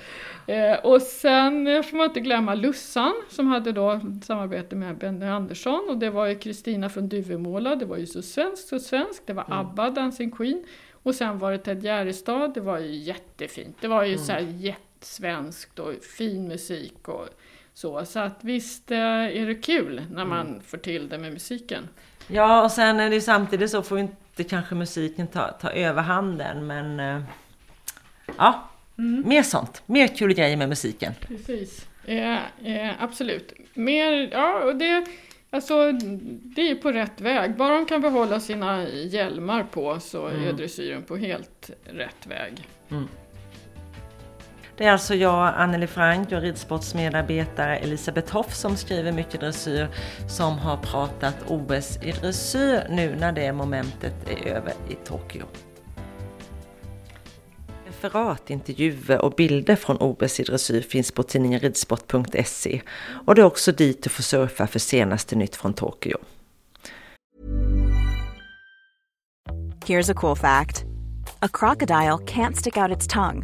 Eh, 0.47 0.79
och 0.83 1.01
sen 1.01 1.67
eh, 1.67 1.81
får 1.83 1.97
man 1.97 2.05
inte 2.05 2.19
glömma 2.19 2.55
Lussan 2.55 3.13
som 3.29 3.47
hade 3.47 3.71
då 3.71 4.01
samarbete 4.23 4.75
med 4.75 4.97
Benny 4.97 5.25
Andersson 5.25 5.87
och 5.89 5.97
det 5.97 6.09
var 6.09 6.25
ju 6.25 6.35
Kristina 6.35 6.89
från 6.89 7.09
Duvemåla, 7.09 7.75
det 7.75 7.85
var 7.85 7.97
ju 7.97 8.05
så 8.05 8.21
svenskt 8.21 8.67
så 8.67 8.79
svenskt, 8.79 9.27
det 9.27 9.33
var 9.33 9.45
mm. 9.45 9.57
ABBA, 9.57 9.89
Dancing 9.89 10.31
Queen 10.31 10.63
och 11.03 11.15
sen 11.15 11.39
var 11.39 11.51
det 11.51 11.57
Ted 11.57 11.83
Gärdestad, 11.83 12.53
det 12.53 12.61
var 12.61 12.79
ju 12.79 12.95
jättefint, 12.95 13.77
det 13.81 13.87
var 13.87 14.03
ju 14.03 14.13
mm. 14.13 14.25
så 14.25 14.31
här 14.31 14.39
jättesvenskt 14.39 15.79
och 15.79 15.93
fin 16.17 16.47
musik 16.47 17.07
och 17.07 17.27
så, 17.79 18.05
så 18.05 18.19
att 18.19 18.39
visst 18.41 18.91
eh, 18.91 18.97
är 18.97 19.45
det 19.45 19.55
kul 19.55 20.01
när 20.11 20.25
man 20.25 20.47
mm. 20.47 20.61
får 20.61 20.77
till 20.77 21.09
det 21.09 21.17
med 21.17 21.33
musiken. 21.33 21.87
Ja, 22.27 22.63
och 22.63 22.71
sen 22.71 22.99
är 22.99 23.09
det 23.09 23.15
ju 23.15 23.21
samtidigt 23.21 23.71
så 23.71 23.81
får 23.83 23.99
inte 23.99 24.43
kanske 24.43 24.75
musiken 24.75 25.27
ta, 25.27 25.47
ta 25.47 25.71
överhanden, 25.71 26.67
men 26.67 26.99
eh, 26.99 27.21
ja, 28.37 28.69
mm. 28.97 29.29
mer 29.29 29.43
sånt. 29.43 29.83
Mer 29.85 30.07
kul 30.07 30.33
grejer 30.33 30.57
med 30.57 30.69
musiken. 30.69 31.13
Precis, 31.27 31.87
eh, 32.05 32.37
eh, 32.63 32.91
absolut. 32.99 33.53
Mer, 33.73 34.29
ja, 34.31 34.63
och 34.63 34.75
det, 34.75 35.05
alltså, 35.49 35.91
det 36.43 36.61
är 36.61 36.67
ju 36.67 36.75
på 36.75 36.91
rätt 36.91 37.21
väg. 37.21 37.55
Bara 37.55 37.75
de 37.75 37.85
kan 37.85 38.01
behålla 38.01 38.39
sina 38.39 38.89
hjälmar 38.89 39.63
på 39.63 39.99
så 39.99 40.27
mm. 40.27 40.47
är 40.47 40.53
dressyren 40.53 41.03
på 41.03 41.17
helt 41.17 41.71
rätt 41.83 42.27
väg. 42.27 42.67
Mm. 42.89 43.07
Det 44.79 44.85
är 44.85 44.91
alltså 44.91 45.15
jag, 45.15 45.53
Anneli 45.55 45.87
Frank 45.87 46.31
och 46.31 46.41
ridsportsmedarbetare 46.41 47.77
Elisabeth 47.77 48.33
Hoff 48.33 48.55
som 48.55 48.75
skriver 48.75 49.11
mycket 49.11 49.39
dressyr 49.39 49.87
som 50.27 50.57
har 50.57 50.77
pratat 50.77 51.35
OS 51.47 51.99
i 52.03 52.11
dressyr 52.11 52.87
nu 52.89 53.15
när 53.15 53.31
det 53.31 53.53
momentet 53.53 54.13
är 54.29 54.47
över 54.47 54.73
i 54.89 54.95
Tokyo. 55.05 55.45
Referat, 57.85 58.49
intervjuer 58.49 59.21
och 59.21 59.31
bilder 59.31 59.75
från 59.75 59.97
OS 59.99 60.39
i 60.39 60.43
dressyr 60.43 60.81
finns 60.81 61.11
på 61.11 61.23
tidningen 61.23 61.59
ridsport.se 61.59 62.81
och 63.25 63.35
det 63.35 63.41
är 63.41 63.45
också 63.45 63.71
dit 63.71 64.03
du 64.03 64.09
får 64.09 64.23
surfa 64.23 64.67
för 64.67 64.79
senaste 64.79 65.35
nytt 65.35 65.55
från 65.55 65.73
Tokyo. 65.73 66.17
Here's 69.85 70.11
a 70.11 70.15
cool 70.17 70.35
fact. 70.35 70.83
A 71.39 71.47
crocodile 71.53 72.17
can't 72.17 72.53
stick 72.53 72.77
out 72.77 72.97
its 72.97 73.07
tongue. 73.07 73.43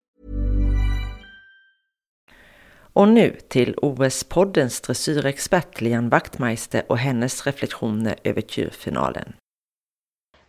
Och 2.93 3.07
nu 3.07 3.37
till 3.47 3.75
OS-poddens 3.77 4.81
dressyrexpert 4.81 5.81
Lian 5.81 6.09
Wachtmeister 6.09 6.83
och 6.89 6.97
hennes 6.97 7.45
reflektioner 7.45 8.15
över 8.23 8.41
Tjurfinalen. 8.41 9.33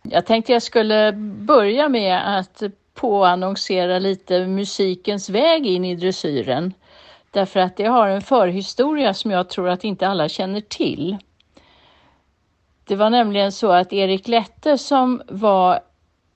Jag 0.03 0.25
tänkte 0.25 0.53
jag 0.53 0.63
skulle 0.63 1.11
börja 1.47 1.89
med 1.89 2.37
att 2.39 2.63
påannonsera 2.93 3.99
lite 3.99 4.47
musikens 4.47 5.29
väg 5.29 5.65
in 5.67 5.85
i 5.85 5.95
dressyren. 5.95 6.73
Därför 7.31 7.59
att 7.59 7.77
det 7.77 7.85
har 7.85 8.07
en 8.07 8.21
förhistoria 8.21 9.13
som 9.13 9.31
jag 9.31 9.49
tror 9.49 9.69
att 9.69 9.83
inte 9.83 10.07
alla 10.07 10.29
känner 10.29 10.61
till. 10.61 11.17
Det 12.83 12.95
var 12.95 13.09
nämligen 13.09 13.51
så 13.51 13.71
att 13.71 13.93
Erik 13.93 14.27
Lette 14.27 14.77
som 14.77 15.21
var 15.27 15.79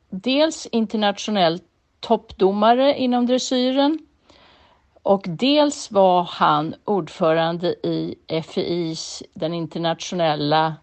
dels 0.10 0.66
internationell 0.66 1.60
toppdomare 2.00 2.98
inom 2.98 3.26
dressyren 3.26 4.07
och 5.08 5.26
dels 5.28 5.92
var 5.92 6.24
han 6.24 6.76
ordförande 6.86 7.68
i 7.68 8.16
FIs, 8.44 9.24
den 9.34 9.54
internationella 9.54 10.76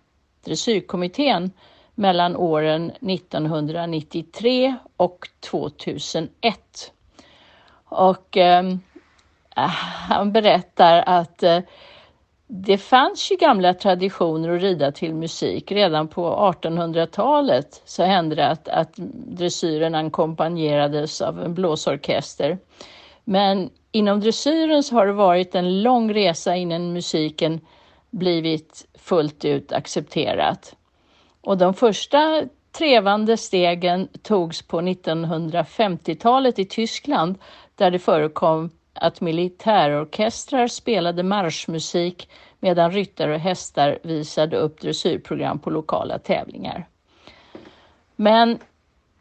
dressyrkommittén, 0.45 1.51
mellan 1.95 2.37
åren 2.37 2.91
1993 2.91 4.77
och 4.97 5.29
2001. 5.51 6.93
Och 7.85 8.37
eh, 8.37 8.75
han 10.09 10.33
berättar 10.33 11.05
att 11.07 11.43
eh, 11.43 11.59
det 12.47 12.79
fanns 12.79 13.33
ju 13.33 13.37
gamla 13.37 13.75
traditioner 13.75 14.57
att 14.57 14.63
rida 14.63 14.93
till 14.93 15.15
musik. 15.15 15.73
Redan 15.73 16.09
på 16.09 16.53
1800-talet 16.63 17.83
så 17.85 18.03
hände 18.03 18.37
det 18.37 18.49
att, 18.49 18.69
att 18.69 18.93
dressyren 19.27 19.95
ackompanjerades 19.95 21.21
av 21.21 21.43
en 21.43 21.55
blåsorkester. 21.55 22.59
Men 23.25 23.71
inom 23.95 24.21
dressyren 24.21 24.83
så 24.83 24.95
har 24.95 25.07
det 25.07 25.13
varit 25.13 25.55
en 25.55 25.83
lång 25.83 26.15
resa 26.15 26.57
innan 26.57 26.93
musiken 26.93 27.61
blivit 28.11 28.87
fullt 28.99 29.45
ut 29.45 29.73
accepterat. 29.73 30.75
Och 31.41 31.59
de 31.59 31.75
första 31.75 32.43
trevande 32.73 33.37
stegen 33.37 34.09
togs 34.23 34.63
på 34.63 34.81
1950-talet 34.81 36.59
i 36.59 36.65
Tyskland 36.65 37.39
där 37.75 37.91
det 37.91 37.99
förekom 37.99 38.71
att 38.95 39.21
militärorkestrar 39.21 40.67
spelade 40.67 41.23
marschmusik 41.23 42.29
medan 42.61 42.93
ryttare 42.93 43.35
och 43.35 43.41
hästar 43.41 43.99
visade 44.03 44.57
upp 44.57 44.81
dressyrprogram 44.81 45.59
på 45.59 45.71
lokala 45.71 46.19
tävlingar. 46.19 46.87
Men 48.17 48.59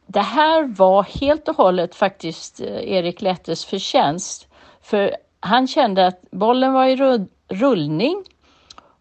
det 0.06 0.22
här 0.22 0.64
var 0.64 1.04
helt 1.04 1.48
och 1.48 1.56
hållet 1.56 1.96
faktiskt 1.96 2.62
eh, 2.62 2.94
Erik 2.94 3.22
Lettes 3.22 3.66
förtjänst. 3.66 4.48
För 4.84 5.16
han 5.40 5.68
kände 5.68 6.08
att 6.08 6.22
bollen 6.32 6.74
var 6.74 6.86
i 6.86 7.26
rullning 7.50 8.24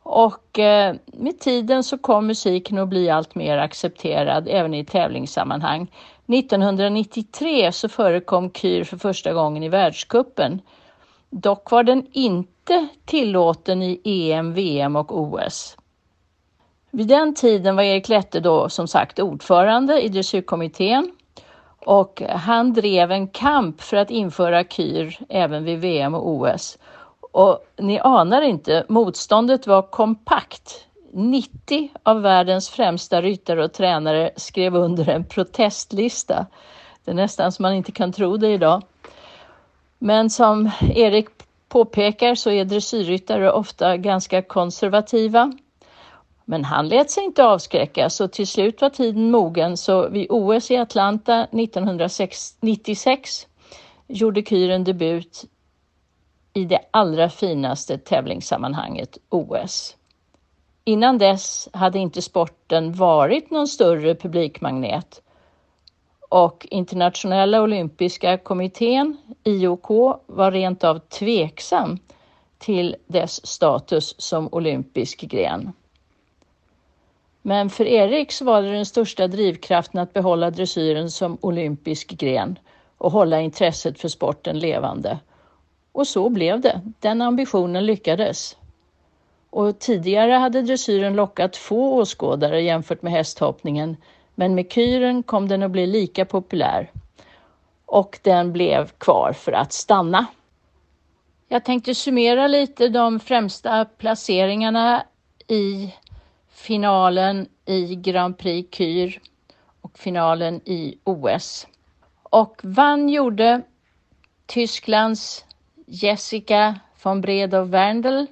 och 0.03 0.59
eh, 0.59 0.95
med 1.07 1.41
tiden 1.41 1.85
så 1.85 1.99
kom 1.99 2.27
musiken 2.27 2.79
att 2.79 2.89
bli 2.89 3.11
allt 3.11 3.35
mer 3.35 3.59
accepterad 3.59 4.49
även 4.51 4.75
i 4.75 4.85
tävlingssammanhang. 4.85 5.91
1993 6.27 7.73
så 7.73 7.89
förekom 7.89 8.53
Kyr 8.53 8.85
för 8.85 8.97
första 8.97 9.33
gången 9.33 9.63
i 9.63 9.69
världskuppen. 9.69 10.61
Dock 11.31 11.71
var 11.71 11.83
den 11.83 12.07
inte 12.13 12.89
tillåten 13.05 13.83
i 13.83 14.01
EM, 14.05 14.55
VM 14.55 14.97
och 14.97 15.21
OS. 15.21 15.77
Vid 16.91 17.09
den 17.09 17.35
tiden 17.35 17.77
var 17.77 17.83
Erik 17.83 18.09
Lette 18.09 18.41
då 18.41 18.69
som 18.69 18.89
sagt 18.89 19.19
ordförande 19.19 20.01
i 20.01 20.09
dressyrkommittén 20.09 21.13
och 21.87 22.23
han 22.29 22.73
drev 22.73 23.13
en 23.13 23.29
kamp 23.29 23.81
för 23.81 23.97
att 23.97 24.11
införa 24.11 24.65
KYR 24.65 25.19
även 25.29 25.65
vid 25.65 25.79
VM 25.79 26.15
och 26.15 26.29
OS. 26.29 26.79
Och 27.33 27.59
ni 27.77 27.99
anar 27.99 28.43
inte, 28.43 28.85
motståndet 28.89 29.67
var 29.67 29.83
kompakt. 29.83 30.87
90 31.13 31.91
av 32.03 32.23
världens 32.23 32.71
främsta 32.71 33.23
ryttare 33.23 33.65
och 33.65 33.73
tränare 33.73 34.31
skrev 34.37 34.77
under 34.77 35.09
en 35.09 35.25
protestlista. 35.25 36.47
Det 37.05 37.11
är 37.11 37.15
nästan 37.15 37.53
som 37.53 37.63
man 37.63 37.75
inte 37.75 37.93
kan 37.93 38.13
tro 38.13 38.37
det 38.37 38.49
idag. 38.49 38.83
Men 39.99 40.31
som 40.31 40.71
Erik 40.81 41.29
påpekar 41.69 42.35
så 42.35 42.51
är 42.51 42.65
dressyrryttare 42.65 43.53
ofta 43.53 43.97
ganska 43.97 44.43
konservativa. 44.43 45.53
Men 46.45 46.65
han 46.65 46.89
lät 46.89 47.11
sig 47.11 47.25
inte 47.25 47.45
avskräckas 47.45 48.21
och 48.21 48.33
till 48.33 48.47
slut 48.47 48.81
var 48.81 48.91
tiden 48.91 49.31
mogen 49.31 49.77
så 49.77 50.09
vid 50.09 50.27
OS 50.31 50.71
i 50.71 50.77
Atlanta 50.77 51.45
1996 51.45 53.47
gjorde 54.09 54.43
Kyren 54.43 54.85
debut 54.85 55.45
i 56.55 56.65
det 56.65 56.81
allra 56.91 57.29
finaste 57.29 57.99
tävlingssammanhanget 57.99 59.19
OS. 59.29 59.97
Innan 60.85 61.19
dess 61.19 61.69
hade 61.73 61.99
inte 61.99 62.23
sporten 62.23 62.93
varit 62.93 63.51
någon 63.51 63.69
större 63.69 64.15
publikmagnet 64.15 65.23
och 66.29 66.67
Internationella 66.71 67.63
olympiska 67.63 68.39
kommittén, 68.39 69.17
IOK, 69.45 69.89
var 70.27 70.51
rent 70.51 70.85
av 70.85 70.99
tveksam 70.99 71.99
till 72.59 72.97
dess 73.07 73.47
status 73.47 74.15
som 74.19 74.49
olympisk 74.53 75.21
gren. 75.21 75.73
Men 77.43 77.71
för 77.71 77.85
Erik 77.85 78.33
så 78.33 78.45
var 78.45 78.63
det 78.63 78.73
den 78.73 78.87
största 78.87 79.29
drivkraften 79.29 80.01
att 80.01 80.13
behålla 80.13 80.51
dressyren 80.51 81.11
som 81.11 81.39
olympisk 81.41 82.09
gren 82.09 82.59
och 82.99 83.13
hålla 83.13 83.41
intresset 83.41 84.01
för 84.01 84.09
sporten 84.09 84.59
levande. 84.59 85.19
Och 85.93 86.07
så 86.07 86.29
blev 86.29 86.61
det. 86.61 86.81
Den 87.01 87.23
ambitionen 87.23 87.87
lyckades. 87.87 88.57
Och 89.51 89.79
tidigare 89.79 90.33
hade 90.33 90.63
dressyren 90.63 91.17
lockat 91.17 91.57
få 91.57 91.95
åskådare 91.95 92.63
jämfört 92.63 93.03
med 93.03 93.13
hästhoppningen, 93.13 93.97
men 94.35 94.55
med 94.55 94.73
kyren 94.73 95.23
kom 95.23 95.49
den 95.49 95.63
att 95.63 95.71
bli 95.71 95.87
lika 95.87 96.25
populär. 96.25 96.91
Och 97.87 98.19
den 98.23 98.53
blev 98.53 98.87
kvar 98.87 99.33
för 99.33 99.53
att 99.53 99.73
stanna. 99.73 100.27
Jag 101.49 101.65
tänkte 101.65 101.95
summera 101.95 102.47
lite 102.47 102.89
de 102.89 103.21
främsta 103.21 103.85
placeringarna 103.85 105.03
i 105.49 105.95
finalen 106.63 107.49
i 107.67 107.95
Grand 107.95 108.39
Prix 108.39 108.77
Kyr 108.77 109.21
och 109.81 109.99
finalen 109.99 110.61
i 110.65 110.99
OS. 111.05 111.67
Och 112.23 112.61
vann 112.63 113.09
gjorde 113.09 113.63
Tysklands 114.47 115.45
Jessica 115.87 116.81
von 117.03 117.21
Bredow 117.21 117.71
Werndl 117.71 118.25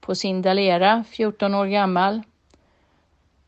på 0.00 0.14
sin 0.14 0.42
Dalera, 0.42 1.04
14 1.10 1.54
år 1.54 1.66
gammal. 1.66 2.22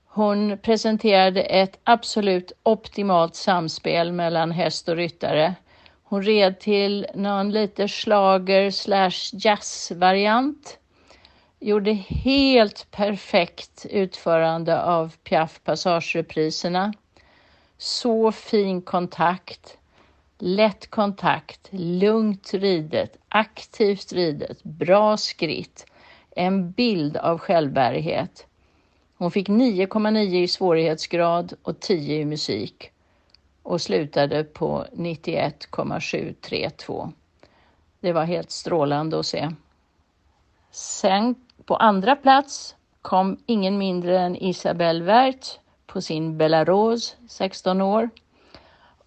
Hon 0.06 0.58
presenterade 0.58 1.42
ett 1.42 1.78
absolut 1.84 2.52
optimalt 2.62 3.34
samspel 3.34 4.12
mellan 4.12 4.50
häst 4.50 4.88
och 4.88 4.96
ryttare. 4.96 5.54
Hon 6.02 6.22
red 6.22 6.60
till 6.60 7.06
någon 7.14 7.50
lite 7.50 7.88
slager 7.88 8.70
slash 8.70 9.30
jazzvariant 9.32 10.78
gjorde 11.64 11.92
helt 11.92 12.90
perfekt 12.90 13.86
utförande 13.90 14.82
av 14.82 15.16
Piaf 15.24 15.60
passagerepriserna. 15.64 16.92
Så 17.78 18.32
fin 18.32 18.82
kontakt, 18.82 19.78
lätt 20.38 20.90
kontakt, 20.90 21.68
lugnt 21.70 22.54
ridet, 22.54 23.16
aktivt 23.28 24.12
ridet, 24.12 24.62
bra 24.62 25.16
skritt, 25.16 25.86
en 26.36 26.70
bild 26.70 27.16
av 27.16 27.38
självbärighet. 27.38 28.46
Hon 29.16 29.30
fick 29.30 29.48
9,9 29.48 30.42
i 30.42 30.48
svårighetsgrad 30.48 31.54
och 31.62 31.80
10 31.80 32.20
i 32.20 32.24
musik 32.24 32.90
och 33.62 33.80
slutade 33.80 34.44
på 34.44 34.86
91,732. 34.92 37.12
Det 38.00 38.12
var 38.12 38.24
helt 38.24 38.50
strålande 38.50 39.18
att 39.18 39.26
se. 39.26 39.50
Sen 40.70 41.34
på 41.66 41.76
andra 41.76 42.16
plats 42.16 42.76
kom 43.02 43.36
ingen 43.46 43.78
mindre 43.78 44.18
än 44.18 44.36
Isabelle 44.36 45.04
Wert 45.04 45.58
på 45.86 46.00
sin 46.00 46.38
Belarus, 46.38 47.16
16 47.28 47.80
år. 47.80 48.10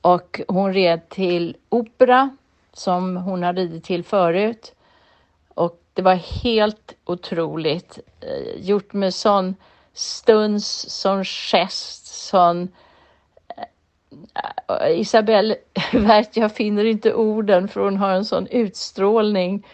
Och 0.02 0.42
hon 0.48 0.74
red 0.74 1.10
till 1.10 1.58
opera 1.70 2.30
som 2.74 3.18
hon 3.18 3.44
har 3.44 3.54
ridit 3.54 3.84
till 3.84 4.04
förut. 4.04 4.76
Och 5.48 5.82
det 5.94 6.02
var 6.02 6.16
helt 6.16 6.94
otroligt. 7.06 8.00
Eh, 8.22 8.62
gjort 8.62 8.94
med 8.94 9.14
sån 9.14 9.56
stuns, 9.94 10.90
sån 10.90 11.24
gest, 11.24 12.06
sån 12.06 12.70
Isabel 14.90 15.00
Isabelle 15.00 15.56
Wert, 15.94 16.38
jag 16.38 16.52
finner 16.52 16.86
inte 16.86 17.14
orden 17.14 17.68
för 17.68 17.82
hon 17.82 17.98
har 17.98 18.10
en 18.10 18.26
sån 18.26 18.48
utstrålning 18.48 19.66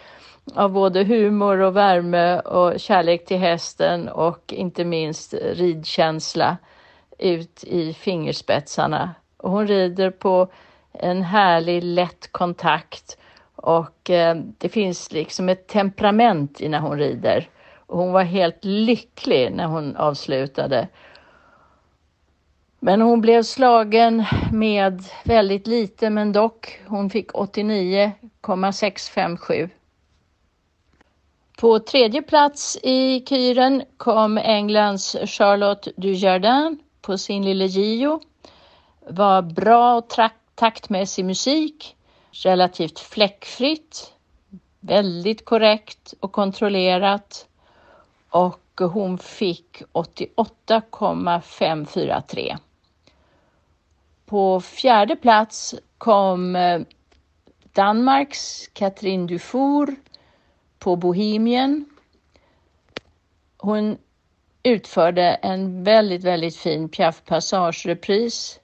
av 0.53 0.71
både 0.71 1.03
humor 1.03 1.57
och 1.57 1.75
värme 1.75 2.39
och 2.39 2.79
kärlek 2.79 3.25
till 3.25 3.37
hästen 3.37 4.09
och 4.09 4.53
inte 4.53 4.85
minst 4.85 5.33
ridkänsla 5.33 6.57
ut 7.19 7.63
i 7.63 7.93
fingerspetsarna. 7.93 9.15
Och 9.37 9.51
hon 9.51 9.67
rider 9.67 10.09
på 10.09 10.47
en 10.93 11.21
härlig 11.21 11.83
lätt 11.83 12.31
kontakt 12.31 13.17
och 13.55 14.09
eh, 14.09 14.35
det 14.57 14.69
finns 14.69 15.11
liksom 15.11 15.49
ett 15.49 15.67
temperament 15.67 16.61
i 16.61 16.69
när 16.69 16.79
hon 16.79 16.97
rider. 16.97 17.49
Och 17.85 17.97
hon 17.97 18.11
var 18.11 18.23
helt 18.23 18.65
lycklig 18.65 19.51
när 19.51 19.65
hon 19.65 19.95
avslutade. 19.95 20.87
Men 22.79 23.01
hon 23.01 23.21
blev 23.21 23.43
slagen 23.43 24.25
med 24.51 25.03
väldigt 25.23 25.67
lite 25.67 26.09
men 26.09 26.31
dock. 26.31 26.79
Hon 26.87 27.09
fick 27.09 27.33
89,657 27.33 29.69
på 31.57 31.79
tredje 31.79 32.21
plats 32.21 32.77
i 32.83 33.25
kyren 33.29 33.83
kom 33.97 34.37
Englands 34.37 35.15
Charlotte 35.25 35.87
Dujardin 35.95 36.79
på 37.01 37.17
sin 37.17 37.45
lille 37.45 37.65
Gio. 37.65 38.21
Var 39.07 39.41
bra 39.41 39.95
och 39.95 40.09
taktmässig 40.55 41.25
musik, 41.25 41.95
relativt 42.31 42.99
fläckfritt, 42.99 44.13
väldigt 44.79 45.45
korrekt 45.45 46.13
och 46.19 46.31
kontrollerat 46.31 47.47
och 48.29 48.59
hon 48.79 49.17
fick 49.17 49.81
88,543. 49.91 52.57
På 54.25 54.61
fjärde 54.61 55.15
plats 55.15 55.75
kom 55.97 56.55
eh, 56.55 56.81
Danmarks 57.73 58.67
Katrin 58.73 59.27
Dufour 59.27 59.95
på 60.83 60.95
Bohemien. 60.95 61.85
Hon 63.57 63.97
utförde 64.63 65.23
en 65.23 65.83
väldigt, 65.83 66.23
väldigt 66.23 66.55
fin 66.55 66.89
Piaf 66.89 67.21
Passage-repris. 67.25 68.59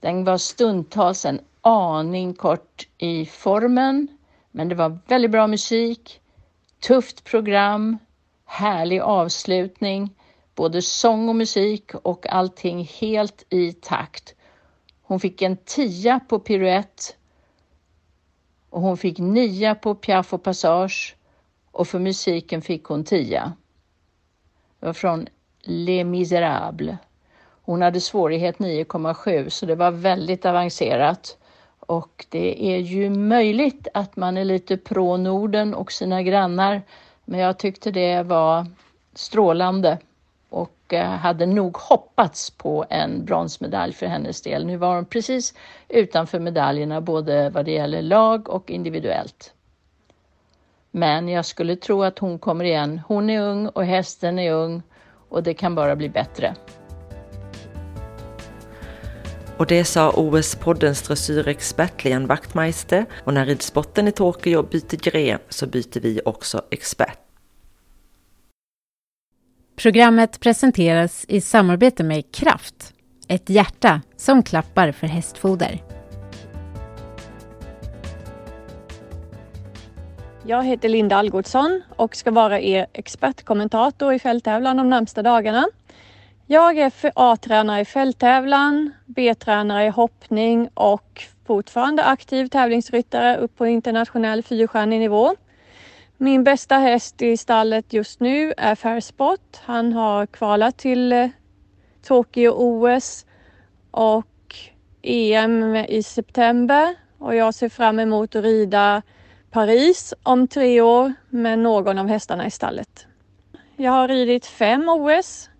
Den 0.00 0.24
var 0.24 0.38
stundtals 0.38 1.24
en 1.24 1.40
aning 1.60 2.34
kort 2.34 2.88
i 2.98 3.26
formen, 3.26 4.08
men 4.50 4.68
det 4.68 4.74
var 4.74 4.98
väldigt 5.06 5.30
bra 5.30 5.46
musik, 5.46 6.20
tufft 6.80 7.24
program, 7.24 7.98
härlig 8.44 9.00
avslutning 9.00 10.14
både 10.54 10.82
sång 10.82 11.28
och 11.28 11.36
musik 11.36 11.94
och 11.94 12.26
allting 12.26 12.84
helt 12.84 13.46
i 13.50 13.72
takt. 13.72 14.34
Hon 15.02 15.20
fick 15.20 15.42
en 15.42 15.56
tia 15.56 16.20
på 16.20 16.38
piruett 16.38 17.17
och 18.70 18.80
hon 18.80 18.96
fick 18.96 19.18
nia 19.18 19.74
på 19.74 19.94
Piaf 19.94 20.34
och 20.34 20.42
passage 20.42 21.16
och 21.70 21.88
för 21.88 21.98
musiken 21.98 22.62
fick 22.62 22.84
hon 22.84 23.04
tia. 23.04 23.52
Det 24.80 24.86
var 24.86 24.92
från 24.92 25.26
Les 25.62 26.04
Misérables. 26.04 26.96
Hon 27.62 27.82
hade 27.82 28.00
svårighet 28.00 28.58
9,7 28.58 29.48
så 29.48 29.66
det 29.66 29.74
var 29.74 29.90
väldigt 29.90 30.46
avancerat. 30.46 31.38
Och 31.80 32.26
det 32.28 32.74
är 32.74 32.78
ju 32.78 33.10
möjligt 33.10 33.88
att 33.94 34.16
man 34.16 34.36
är 34.36 34.44
lite 34.44 34.76
pro 34.76 35.16
Norden 35.16 35.74
och 35.74 35.92
sina 35.92 36.22
grannar, 36.22 36.82
men 37.24 37.40
jag 37.40 37.58
tyckte 37.58 37.90
det 37.90 38.22
var 38.22 38.66
strålande 39.14 39.98
och 40.50 40.94
eh, 40.94 41.10
hade 41.10 41.46
nog 41.46 41.76
hoppats 41.76 42.50
på 42.50 42.84
en 42.90 43.24
bronsmedalj 43.24 43.92
för 43.92 44.06
hennes 44.06 44.42
del. 44.42 44.66
Nu 44.66 44.76
var 44.76 44.94
hon 44.94 45.04
precis 45.04 45.54
utanför 45.88 46.40
medaljerna 46.40 47.00
både 47.00 47.50
vad 47.50 47.64
det 47.64 47.72
gäller 47.72 48.02
lag 48.02 48.48
och 48.48 48.70
individuellt. 48.70 49.52
Men 50.90 51.28
jag 51.28 51.44
skulle 51.44 51.76
tro 51.76 52.02
att 52.02 52.18
hon 52.18 52.38
kommer 52.38 52.64
igen. 52.64 53.00
Hon 53.08 53.30
är 53.30 53.40
ung 53.40 53.68
och 53.68 53.84
hästen 53.84 54.38
är 54.38 54.52
ung 54.52 54.82
och 55.28 55.42
det 55.42 55.54
kan 55.54 55.74
bara 55.74 55.96
bli 55.96 56.08
bättre. 56.08 56.54
Och 59.58 59.66
det 59.66 59.84
sa 59.84 60.10
OS-poddens 60.10 61.02
dressyrexpert 61.02 62.04
Lian 62.04 62.26
Wachtmeister 62.26 63.06
och 63.24 63.34
när 63.34 63.46
ridsporten 63.46 64.08
i 64.08 64.12
Tokyo 64.12 64.62
byter 64.62 64.96
gren 64.96 65.38
så 65.48 65.66
byter 65.66 66.00
vi 66.00 66.20
också 66.24 66.62
expert. 66.70 67.27
Programmet 69.78 70.40
presenteras 70.40 71.24
i 71.28 71.40
samarbete 71.40 72.04
med 72.04 72.32
Kraft, 72.32 72.94
ett 73.28 73.50
hjärta 73.50 74.00
som 74.16 74.42
klappar 74.42 74.92
för 74.92 75.06
hästfoder. 75.06 75.82
Jag 80.46 80.64
heter 80.64 80.88
Linda 80.88 81.16
Algotsson 81.16 81.82
och 81.96 82.16
ska 82.16 82.30
vara 82.30 82.60
er 82.60 82.86
expertkommentator 82.92 84.14
i 84.14 84.18
fälttävlan 84.18 84.76
de 84.76 84.90
närmsta 84.90 85.22
dagarna. 85.22 85.66
Jag 86.46 86.78
är 86.78 86.92
A-tränare 87.14 87.80
i 87.80 87.84
fälttävlan, 87.84 88.92
B-tränare 89.06 89.86
i 89.86 89.88
hoppning 89.88 90.68
och 90.74 91.22
fortfarande 91.46 92.04
aktiv 92.04 92.46
tävlingsryttare 92.48 93.36
upp 93.36 93.56
på 93.56 93.66
internationell 93.66 94.42
fyrstjärnig 94.42 95.00
nivå. 95.00 95.34
Min 96.20 96.44
bästa 96.44 96.78
häst 96.78 97.22
i 97.22 97.36
stallet 97.36 97.92
just 97.92 98.20
nu 98.20 98.54
är 98.56 98.74
Fairspot. 98.74 99.60
Han 99.64 99.92
har 99.92 100.26
kvalat 100.26 100.76
till 100.78 101.12
eh, 101.12 101.28
Tokyo 102.02 102.52
OS 102.56 103.26
och 103.90 104.56
EM 105.02 105.76
i 105.76 106.02
september 106.02 106.94
och 107.18 107.34
jag 107.34 107.54
ser 107.54 107.68
fram 107.68 107.98
emot 107.98 108.36
att 108.36 108.44
rida 108.44 109.02
Paris 109.50 110.14
om 110.22 110.48
tre 110.48 110.80
år 110.80 111.12
med 111.28 111.58
någon 111.58 111.98
av 111.98 112.08
hästarna 112.08 112.46
i 112.46 112.50
stallet. 112.50 113.06
Jag 113.76 113.92
har 113.92 114.08
ridit 114.08 114.46
fem 114.46 114.88
OS. 114.88 115.50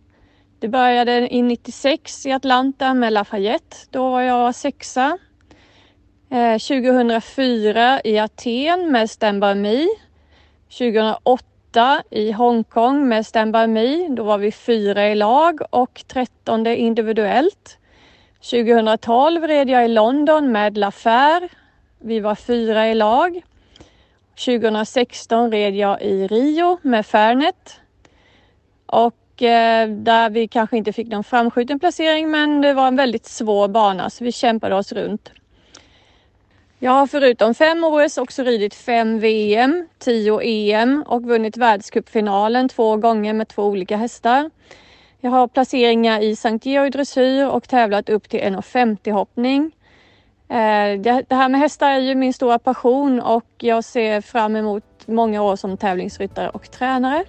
Det 0.59 0.69
började 0.69 1.35
i 1.35 1.43
96 1.43 2.27
i 2.27 2.33
Atlanta 2.33 2.95
med 2.95 3.13
Lafayette. 3.13 3.77
Då 3.91 4.11
var 4.11 4.21
jag 4.21 4.55
sexa. 4.55 5.19
Eh, 6.31 6.59
2004 6.59 8.01
i 8.05 8.19
Aten 8.19 8.93
med 8.93 9.11
Stand 9.11 9.41
By 9.41 9.55
Me 9.55 9.87
2008 10.71 12.03
i 12.11 12.33
Hongkong 12.33 13.09
med 13.09 13.27
Stand 13.27 13.53
By 13.53 13.67
Me. 13.67 14.09
Då 14.09 14.23
var 14.23 14.39
vi 14.39 14.53
fyra 14.53 15.09
i 15.09 15.15
lag 15.15 15.61
och 15.71 16.05
trettonde 16.07 16.77
individuellt. 16.77 17.79
2012 18.51 19.47
red 19.47 19.71
jag 19.71 19.85
i 19.85 19.89
London 19.89 20.53
med 20.53 20.79
Lafaire. 20.79 21.49
Vi 21.99 22.21
var 22.21 22.35
fyra 22.35 22.89
i 22.89 22.95
lag. 22.95 23.43
2016 24.45 25.53
red 25.53 25.75
jag 25.75 26.03
i 26.03 26.27
Rio 26.27 26.79
med 26.83 27.07
Fairnet. 27.07 27.81
Och 28.87 29.43
eh, 29.43 29.89
där 29.89 30.31
vi 30.31 30.49
kanske 30.49 30.77
inte 30.77 30.93
fick 30.93 31.09
någon 31.09 31.25
framskjuten 31.25 31.81
placering 31.81 32.31
men 32.31 32.61
det 32.61 32.75
var 32.75 32.89
en 32.89 32.97
väldigt 32.97 33.27
svår 33.27 33.69
bana 33.69 34.11
så 34.11 34.25
vi 34.25 34.33
kämpade 34.33 34.75
oss 34.75 34.93
runt. 34.93 35.33
Jag 36.81 36.93
har 36.93 37.07
förutom 37.07 37.55
fem 37.55 37.85
OS 37.85 38.19
också 38.19 38.43
ridit 38.43 38.75
fem 38.75 39.19
VM, 39.19 39.89
tio 39.99 40.41
EM 40.43 41.05
och 41.07 41.23
vunnit 41.23 41.57
världscupfinalen 41.57 42.69
två 42.69 42.97
gånger 42.97 43.33
med 43.33 43.49
två 43.49 43.65
olika 43.65 43.97
hästar. 43.97 44.51
Jag 45.21 45.31
har 45.31 45.49
placeringar 45.49 46.21
i 46.21 46.37
Sankt 46.37 46.67
Georg 46.67 46.91
dressyr 46.91 47.47
och 47.47 47.69
tävlat 47.69 48.09
upp 48.09 48.29
till 48.29 48.41
1,50 48.41 49.13
hoppning. 49.13 49.73
Eh, 50.49 51.01
det 51.01 51.35
här 51.35 51.49
med 51.49 51.61
hästar 51.61 51.91
är 51.91 51.99
ju 51.99 52.15
min 52.15 52.33
stora 52.33 52.59
passion 52.59 53.21
och 53.21 53.47
jag 53.59 53.85
ser 53.85 54.21
fram 54.21 54.57
emot 54.57 54.85
många 55.07 55.43
år 55.43 55.57
som 55.57 55.77
tävlingsryttare 55.77 56.49
och 56.49 56.71
tränare. 56.71 57.25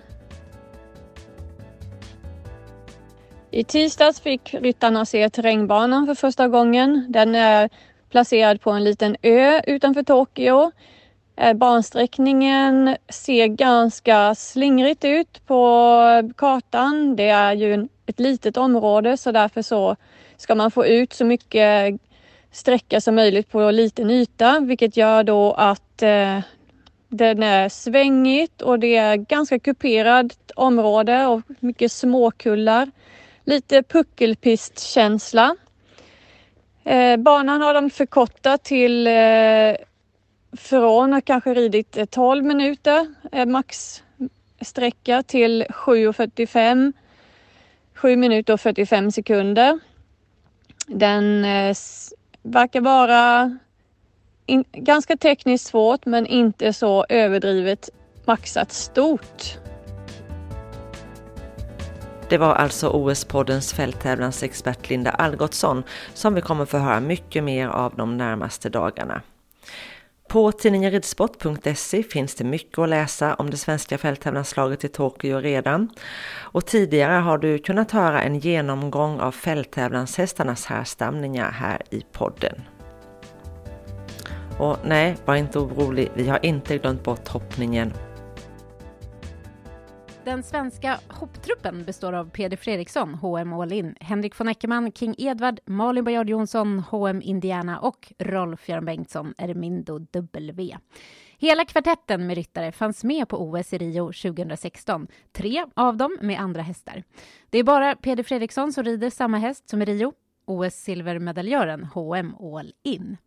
I 3.52 3.64
tisdags 3.64 4.22
fick 4.22 4.54
ryttarna 4.54 5.06
se 5.06 5.30
terrängbanan 5.30 6.06
för 6.08 6.16
första 6.16 6.48
gången. 6.48 7.06
Den 7.10 7.36
är 7.36 7.70
placerad 8.10 8.62
på 8.62 8.72
en 8.72 8.84
liten 8.84 9.16
ö 9.22 9.62
utanför 9.68 10.04
Tokyo. 10.04 10.72
Eh, 11.36 11.54
bansträckningen 11.54 12.98
ser 13.10 13.48
ganska 13.48 14.36
slingrigt 14.36 15.06
ut 15.06 15.46
på 15.46 16.04
kartan. 16.38 17.16
Det 17.16 17.30
är 17.30 17.54
ju 17.54 17.88
ett 18.06 18.20
litet 18.20 18.58
område 18.58 19.18
så 19.18 19.32
därför 19.32 19.62
så 19.62 19.96
ska 20.38 20.56
man 20.56 20.72
få 20.72 20.86
ut 20.86 21.14
så 21.14 21.26
mycket 21.26 22.02
sträcka 22.52 23.02
som 23.02 23.16
möjligt 23.16 23.52
på 23.52 23.72
liten 23.72 24.10
yta 24.10 24.60
vilket 24.60 24.98
gör 24.98 25.24
då 25.24 25.54
att 25.54 26.02
eh, 26.02 26.40
den 27.10 27.44
är 27.44 27.70
svängigt 27.70 28.62
och 28.62 28.80
det 28.80 28.96
är 28.96 29.16
ganska 29.16 29.60
kuperat 29.60 30.52
område 30.56 31.26
och 31.26 31.42
mycket 31.60 31.92
småkullar. 31.92 32.92
Lite 33.44 33.84
puckelpistkänsla. 33.84 35.56
Eh, 36.90 37.18
banan 37.18 37.62
har 37.62 37.74
de 37.74 37.90
förkortat 37.90 38.64
till 38.64 39.08
eh, 39.08 39.76
från 40.58 41.14
att 41.14 41.26
kanske 41.26 41.54
ridit 41.54 41.98
eh, 41.98 42.06
12 42.06 42.46
minuter 42.46 43.08
eh, 43.32 43.46
max 43.46 44.04
sträcka 44.62 45.24
till 45.24 45.64
7.45 45.64 46.94
7 47.96 48.16
minuter 48.16 48.54
och 48.54 48.62
45 48.62 49.12
sekunder. 49.12 49.80
Den 50.88 51.46
eh, 51.46 51.76
verkar 52.42 52.82
vara 52.82 53.58
in, 54.46 54.64
ganska 54.72 55.18
tekniskt 55.18 55.68
svårt 55.68 56.06
men 56.06 56.26
inte 56.26 56.74
så 56.74 57.06
överdrivet 57.10 57.90
maxat 58.26 58.72
stort. 58.72 59.58
Det 62.30 62.38
var 62.38 62.54
alltså 62.54 62.90
OS-poddens 62.90 63.74
fälttävlansexpert 63.74 64.90
Linda 64.90 65.12
Algotsson 65.12 65.84
som 66.14 66.34
vi 66.34 66.42
kommer 66.42 66.66
få 66.66 66.78
höra 66.78 67.00
mycket 67.00 67.44
mer 67.44 67.68
av 67.68 67.96
de 67.96 68.18
närmaste 68.18 68.70
dagarna. 68.70 69.22
På 70.28 70.52
tidningen 70.52 70.92
ridsport.se 70.92 72.04
finns 72.04 72.36
det 72.36 72.44
mycket 72.44 72.80
att 72.80 72.90
läsa 72.90 73.34
om 73.34 73.50
det 73.50 73.58
svenska 73.58 73.98
fälttävlanslaget 73.98 74.84
i 74.84 74.88
Tokyo 74.88 75.40
redan. 75.40 75.90
Och 76.32 76.66
tidigare 76.66 77.14
har 77.14 77.38
du 77.38 77.58
kunnat 77.58 77.92
höra 77.92 78.22
en 78.22 78.40
genomgång 78.40 79.20
av 79.20 79.32
fälttävlanshästarnas 79.32 80.66
härstamningar 80.66 81.52
här 81.52 81.82
i 81.90 82.02
podden. 82.12 82.62
Och 84.58 84.78
nej, 84.84 85.16
var 85.26 85.36
inte 85.36 85.60
orolig, 85.60 86.12
vi 86.14 86.30
har 86.30 86.46
inte 86.46 86.78
glömt 86.78 87.04
bort 87.04 87.28
hoppningen 87.28 87.94
den 90.30 90.44
svenska 90.44 91.00
hopptruppen 91.08 91.84
består 91.86 92.14
av 92.14 92.30
Peder 92.30 92.58
Fredriksson, 92.58 93.14
HM 93.14 93.54
All 93.54 93.72
In, 93.74 93.96
Henrik 94.00 94.40
von 94.40 94.48
Eckermann, 94.48 94.92
King 94.92 95.16
Edward, 95.18 95.60
Malin 95.66 96.04
Bajard 96.04 96.30
Jonsson, 96.30 96.80
HM 96.80 97.22
Indiana 97.22 97.80
och 97.80 98.14
Rolf-Göran 98.20 98.86
Bengtsson, 98.86 99.34
Ermindo 99.38 100.00
W. 100.00 100.78
Hela 101.38 101.66
kvartetten 101.66 102.28
med 102.28 102.38
ryttare 102.38 102.72
fanns 102.72 103.04
med 103.04 103.30
på 103.30 103.38
OS 103.38 103.74
i 103.74 103.78
Rio 103.78 104.06
2016, 104.06 105.08
tre 105.32 105.66
av 105.74 105.98
dem 105.98 106.18
med 106.22 106.40
andra 106.40 106.62
hästar. 106.62 107.04
Det 107.50 107.60
är 107.60 107.64
bara 107.64 107.96
Peder 107.96 108.24
Fredriksson 108.24 108.74
som 108.74 108.84
rider 108.84 109.10
samma 109.10 109.38
häst 109.38 109.70
som 109.70 109.82
i 109.82 109.86
Rio, 109.86 110.14
OS-silvermedaljören 110.46 111.84
HM 111.84 112.36
All 112.56 112.74
In. 112.84 113.18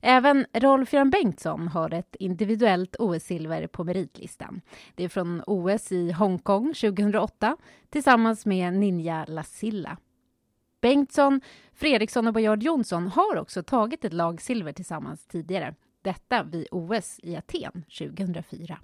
Även 0.00 0.46
Rolf-Göran 0.52 1.10
Bengtsson 1.10 1.68
har 1.68 1.94
ett 1.94 2.16
individuellt 2.18 2.96
OS-silver 2.98 3.66
på 3.66 3.84
meritlistan. 3.84 4.60
Det 4.94 5.04
är 5.04 5.08
från 5.08 5.42
OS 5.46 5.92
i 5.92 6.12
Hongkong 6.12 6.74
2008 6.74 7.56
tillsammans 7.90 8.46
med 8.46 8.74
Ninja 8.74 9.24
Lasilla. 9.28 9.96
Bengtsson, 10.80 11.40
Fredriksson 11.74 12.26
och 12.26 12.34
Bojard 12.34 12.62
Jonsson 12.62 13.08
har 13.08 13.36
också 13.36 13.62
tagit 13.62 14.04
ett 14.04 14.12
lagsilver 14.12 14.72
tillsammans 14.72 15.26
tidigare. 15.26 15.74
Detta 16.02 16.42
vid 16.42 16.66
OS 16.70 17.20
i 17.22 17.36
Aten 17.36 17.84
2004. 17.98 18.78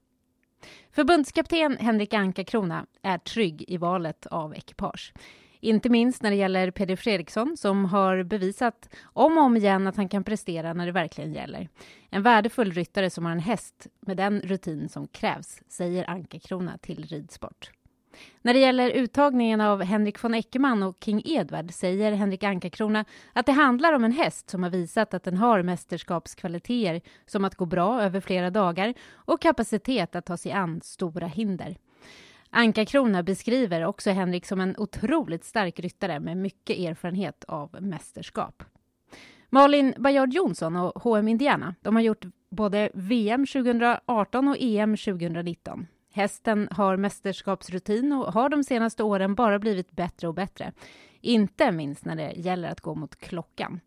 Förbundskapten 0.91 1.77
Henrik 1.81 2.15
Anka-Krona 2.15 2.87
är 3.03 3.19
trygg 3.19 3.65
i 3.69 3.77
valet 3.77 4.27
av 4.27 4.55
ekipage. 4.55 5.13
Inte 5.61 5.89
minst 5.89 6.23
när 6.23 6.31
det 6.31 6.37
gäller 6.37 6.71
Peder 6.71 6.97
Fredriksson 6.97 7.57
som 7.57 7.85
har 7.85 8.23
bevisat 8.23 8.95
om 9.03 9.39
och 9.39 9.45
om 9.45 9.57
igen 9.57 9.87
att 9.87 9.97
han 9.97 10.09
kan 10.09 10.25
prestera 10.25 10.73
när 10.73 10.87
det 10.87 10.93
verkligen 10.93 11.33
gäller. 11.33 11.69
En 12.11 12.23
värdefull 12.23 12.73
ryttare 12.73 13.11
som 13.11 13.25
har 13.25 13.33
en 13.33 13.39
häst 13.39 13.87
med 14.01 14.17
den 14.17 14.41
rutin 14.41 14.89
som 14.89 15.09
krävs, 15.09 15.63
säger 15.69 16.11
Anke 16.11 16.39
Krona 16.39 16.79
till 16.79 17.05
Ridsport. 17.05 17.71
När 18.43 18.55
det 18.55 18.61
gäller 18.61 18.91
uttagningen 18.91 19.61
av 19.61 19.83
Henrik 19.83 20.25
von 20.25 20.35
Eckermann 20.35 20.83
och 20.83 20.97
King 21.05 21.23
Edward 21.25 21.73
säger 21.73 22.13
Henrik 22.13 22.43
Ankarkrona 22.43 23.05
att 23.33 23.47
det 23.47 23.53
handlar 23.53 23.93
om 23.93 24.05
en 24.05 24.13
häst 24.13 24.51
som 24.51 24.63
har 24.63 24.71
visat 24.71 25.15
att 25.15 25.25
den 25.25 25.37
har 25.37 25.63
mästerskapskvaliteter 25.63 27.01
som 27.27 27.45
att 27.45 27.55
gå 27.55 27.67
bra 27.67 28.03
över 28.03 28.21
flera 28.21 28.51
dagar 28.51 28.95
och 29.13 29.41
kapacitet 29.41 30.17
att 30.17 30.27
ta 30.27 30.37
sig 30.37 30.53
an 30.53 30.81
stora 30.81 31.27
hinder. 31.27 31.77
Ankarkrona 32.51 33.23
beskriver 33.23 33.85
också 33.85 34.11
Henrik 34.11 34.47
som 34.47 34.61
en 34.61 34.75
otroligt 34.79 35.45
stark 35.45 35.81
ryttare 35.81 36.21
med 36.21 36.37
mycket 36.37 36.79
erfarenhet 36.79 37.45
av 37.49 37.83
mästerskap. 37.83 38.63
Malin 39.51 39.95
Bajard 39.99 40.33
Jonsson 40.33 40.77
och 40.77 41.03
HM 41.03 41.29
Indiana 41.29 41.75
de 41.81 41.95
har 41.97 42.03
gjort 42.03 42.25
både 42.51 42.91
VM 42.95 43.47
2018 43.47 44.49
och 44.49 44.57
EM 44.59 44.97
2019. 44.97 45.87
Hästen 46.13 46.69
har 46.71 46.97
mästerskapsrutin 46.97 48.13
och 48.13 48.33
har 48.33 48.49
de 48.49 48.65
senaste 48.65 49.03
åren 49.03 49.35
bara 49.35 49.59
blivit 49.59 49.91
bättre 49.91 50.29
och 50.29 50.35
bättre. 50.35 50.73
Inte 51.21 51.73
minst 51.73 52.05
när 52.05 52.17
det 52.17 52.33
gäller 52.33 52.69
att 52.69 52.81
gå 52.81 52.95
mot 52.95 53.17
klockan. 53.17 53.81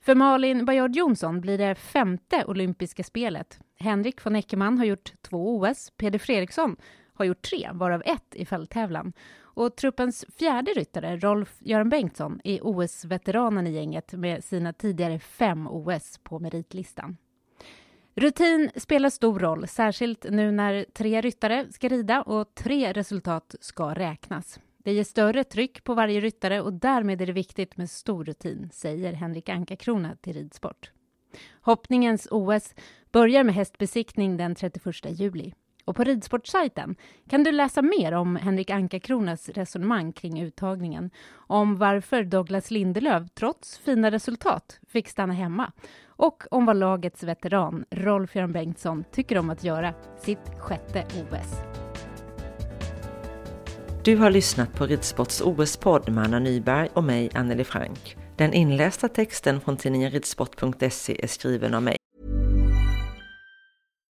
För 0.00 0.14
Malin 0.14 0.64
Bajard 0.64 0.96
Jonsson 0.96 1.40
blir 1.40 1.58
det 1.58 1.74
femte 1.74 2.44
olympiska 2.44 3.04
spelet. 3.04 3.60
Henrik 3.78 4.24
von 4.24 4.36
Eckermann 4.36 4.78
har 4.78 4.84
gjort 4.84 5.12
två 5.22 5.56
OS. 5.56 5.92
Peder 5.96 6.18
Fredriksson 6.18 6.76
har 7.16 7.24
gjort 7.24 7.42
tre, 7.42 7.70
varav 7.72 8.02
ett 8.04 8.34
i 8.34 8.44
fälttävlan. 8.44 9.12
Och 9.38 9.76
truppens 9.76 10.24
fjärde 10.38 10.70
ryttare, 10.70 11.16
Rolf-Göran 11.16 11.88
Bengtsson, 11.88 12.40
är 12.44 12.60
OS-veteranen 12.62 13.66
i 13.66 13.70
gänget 13.70 14.12
med 14.12 14.44
sina 14.44 14.72
tidigare 14.72 15.18
fem 15.18 15.66
OS 15.66 16.20
på 16.22 16.38
meritlistan. 16.38 17.16
Rutin 18.14 18.70
spelar 18.76 19.10
stor 19.10 19.38
roll, 19.38 19.68
särskilt 19.68 20.26
nu 20.30 20.50
när 20.50 20.86
tre 20.92 21.20
ryttare 21.20 21.66
ska 21.72 21.88
rida 21.88 22.22
och 22.22 22.54
tre 22.54 22.92
resultat 22.92 23.54
ska 23.60 23.94
räknas. 23.94 24.60
Det 24.78 24.92
ger 24.92 25.04
större 25.04 25.44
tryck 25.44 25.84
på 25.84 25.94
varje 25.94 26.20
ryttare 26.20 26.60
och 26.60 26.72
därmed 26.72 27.22
är 27.22 27.26
det 27.26 27.32
viktigt 27.32 27.76
med 27.76 27.90
stor 27.90 28.24
rutin, 28.24 28.70
säger 28.72 29.12
Henrik 29.12 29.48
Anka-Krona 29.48 30.16
till 30.16 30.32
Ridsport. 30.32 30.90
Hoppningens 31.60 32.28
OS 32.30 32.74
börjar 33.12 33.44
med 33.44 33.54
hästbesiktning 33.54 34.36
den 34.36 34.54
31 34.54 35.20
juli. 35.20 35.52
Och 35.86 35.96
på 35.96 36.04
ridsportsajten 36.04 36.96
kan 37.28 37.44
du 37.44 37.52
läsa 37.52 37.82
mer 37.82 38.12
om 38.12 38.36
Henrik 38.36 38.70
Anka-Kronas 38.70 39.48
resonemang 39.48 40.12
kring 40.12 40.42
uttagningen, 40.42 41.10
om 41.36 41.76
varför 41.76 42.24
Douglas 42.24 42.70
Lindelöf 42.70 43.22
trots 43.34 43.78
fina 43.78 44.10
resultat 44.10 44.80
fick 44.88 45.08
stanna 45.08 45.32
hemma 45.32 45.72
och 46.06 46.44
om 46.50 46.66
vad 46.66 46.76
lagets 46.76 47.22
veteran 47.22 47.84
Rolf-Göran 47.90 48.52
Bengtsson 48.52 49.04
tycker 49.12 49.38
om 49.38 49.50
att 49.50 49.64
göra 49.64 49.94
sitt 50.18 50.58
sjätte 50.58 51.04
OS. 51.04 51.62
Du 54.04 54.16
har 54.16 54.30
lyssnat 54.30 54.74
på 54.74 54.86
Ridsports 54.86 55.40
OS-podd 55.40 56.12
med 56.12 56.24
Anna 56.24 56.38
Nyberg 56.38 56.88
och 56.94 57.04
mig, 57.04 57.30
Anneli 57.34 57.64
Frank. 57.64 58.16
Den 58.36 58.52
inlästa 58.52 59.08
texten 59.08 59.60
från 59.60 59.76
tidningen 59.76 60.10
ridsport.se 60.10 61.24
är 61.24 61.26
skriven 61.26 61.74
av 61.74 61.82
mig. 61.82 61.96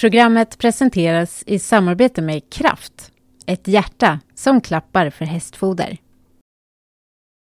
Programmet 0.00 0.58
presenteras 0.58 1.42
i 1.46 1.58
samarbete 1.58 2.22
med 2.22 2.52
Kraft, 2.52 3.12
ett 3.46 3.68
hjärta 3.68 4.20
som 4.34 4.60
klappar 4.60 5.10
för 5.10 5.24
hästfoder. 5.24 5.96